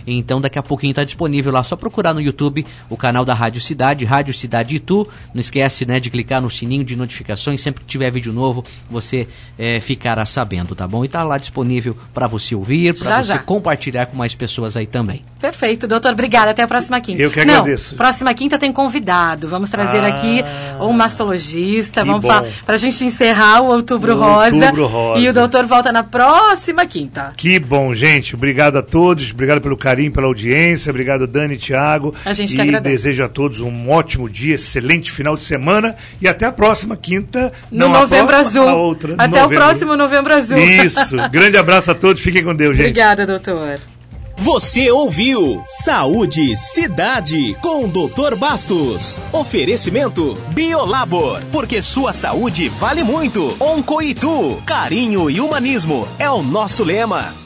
então 0.06 0.40
daqui 0.40 0.58
a 0.58 0.62
pouquinho 0.62 0.90
está 0.90 1.04
disponível 1.04 1.52
lá. 1.52 1.62
Só 1.62 1.76
procurar 1.76 2.12
no 2.12 2.20
YouTube 2.20 2.66
o 2.90 2.96
canal 2.96 3.24
da 3.24 3.34
Rádio 3.34 3.60
Cidade, 3.60 4.04
Rádio 4.04 4.34
Cidade 4.34 4.76
Itu. 4.76 5.06
Não 5.32 5.40
esquece, 5.40 5.86
né, 5.86 6.00
de 6.00 6.10
clicar 6.10 6.40
no 6.40 6.50
sininho 6.50 6.84
de 6.84 6.96
notificações. 6.96 7.60
Sempre 7.60 7.82
que 7.82 7.86
tiver 7.86 8.10
vídeo 8.10 8.32
novo, 8.32 8.64
você 8.90 9.28
é, 9.58 9.80
ficará 9.80 10.24
sabendo, 10.24 10.74
tá 10.74 10.86
bom? 10.86 11.04
E 11.04 11.08
tá 11.08 11.22
lá 11.22 11.38
disponível 11.38 11.96
para 12.12 12.26
você 12.26 12.54
ouvir, 12.54 12.94
para 12.94 13.22
você 13.22 13.34
já. 13.34 13.38
compartilhar 13.38 14.06
com 14.06 14.16
mais 14.16 14.34
pessoas 14.34 14.76
aí 14.76 14.86
também. 14.86 15.24
Perfeito, 15.40 15.86
doutor. 15.86 16.12
Obrigada. 16.12 16.50
Até 16.50 16.62
a 16.62 16.68
próxima 16.68 17.00
quinta. 17.00 17.22
Eu 17.22 17.30
que 17.30 17.40
agradeço. 17.40 17.90
Não, 17.92 17.98
próxima 17.98 18.32
quinta 18.34 18.58
tem 18.58 18.72
convidado. 18.72 19.48
Vamos 19.48 19.70
trazer 19.70 19.98
ah, 19.98 20.08
aqui 20.08 20.42
um 20.80 20.92
mastologista. 20.92 22.04
Vamos 22.04 22.26
falar 22.26 22.46
para 22.64 22.74
a 22.74 22.78
gente 22.78 23.04
encerrar 23.04 23.60
o 23.60 23.66
Outubro, 23.66 24.14
o 24.14 24.18
Rosa, 24.18 24.56
Outubro 24.56 24.86
Rosa. 24.86 25.20
E 25.20 25.28
o 25.28 25.32
doutor 25.32 25.66
volta 25.66 25.92
na 25.92 26.02
próxima 26.02 26.86
quinta. 26.86 27.32
Que 27.36 27.58
bom, 27.58 27.94
gente. 27.94 28.34
Obrigado 28.34 28.76
a 28.76 28.82
todos. 28.82 29.05
Obrigado 29.10 29.60
pelo 29.60 29.76
carinho, 29.76 30.12
pela 30.12 30.26
audiência. 30.26 30.90
Obrigado, 30.90 31.26
Dani 31.26 31.54
e 31.54 31.58
Tiago. 31.58 32.14
A 32.24 32.32
gente 32.32 32.52
e 32.52 32.56
que 32.56 32.62
agradece. 32.62 32.94
desejo 32.94 33.24
a 33.24 33.28
todos 33.28 33.60
um 33.60 33.90
ótimo 33.90 34.28
dia, 34.28 34.54
excelente 34.54 35.10
final 35.10 35.36
de 35.36 35.44
semana 35.44 35.96
e 36.20 36.28
até 36.28 36.46
a 36.46 36.52
próxima 36.52 36.96
quinta. 36.96 37.52
No 37.70 37.88
Novembro 37.88 38.28
próxima, 38.28 38.62
Azul. 38.64 38.76
Outra, 38.76 39.14
até 39.14 39.40
novembro. 39.40 39.46
o 39.46 39.60
próximo 39.60 39.96
Novembro 39.96 40.34
Azul. 40.34 40.58
Isso. 40.58 41.16
Grande 41.30 41.56
abraço 41.56 41.90
a 41.90 41.94
todos. 41.94 42.22
Fiquem 42.22 42.44
com 42.44 42.54
Deus, 42.54 42.76
gente. 42.76 42.86
Obrigada, 42.86 43.26
doutor. 43.26 43.80
Você 44.38 44.90
ouviu 44.90 45.64
Saúde 45.82 46.56
Cidade 46.56 47.56
com 47.62 47.84
o 47.84 47.88
Dr. 47.88 48.36
Bastos. 48.36 49.18
Oferecimento 49.32 50.34
Biolabor, 50.54 51.40
porque 51.50 51.80
sua 51.80 52.12
saúde 52.12 52.68
vale 52.68 53.02
muito. 53.02 53.56
Oncoitu, 53.58 54.62
carinho 54.66 55.30
e 55.30 55.40
humanismo 55.40 56.06
é 56.18 56.28
o 56.30 56.42
nosso 56.42 56.84
lema. 56.84 57.45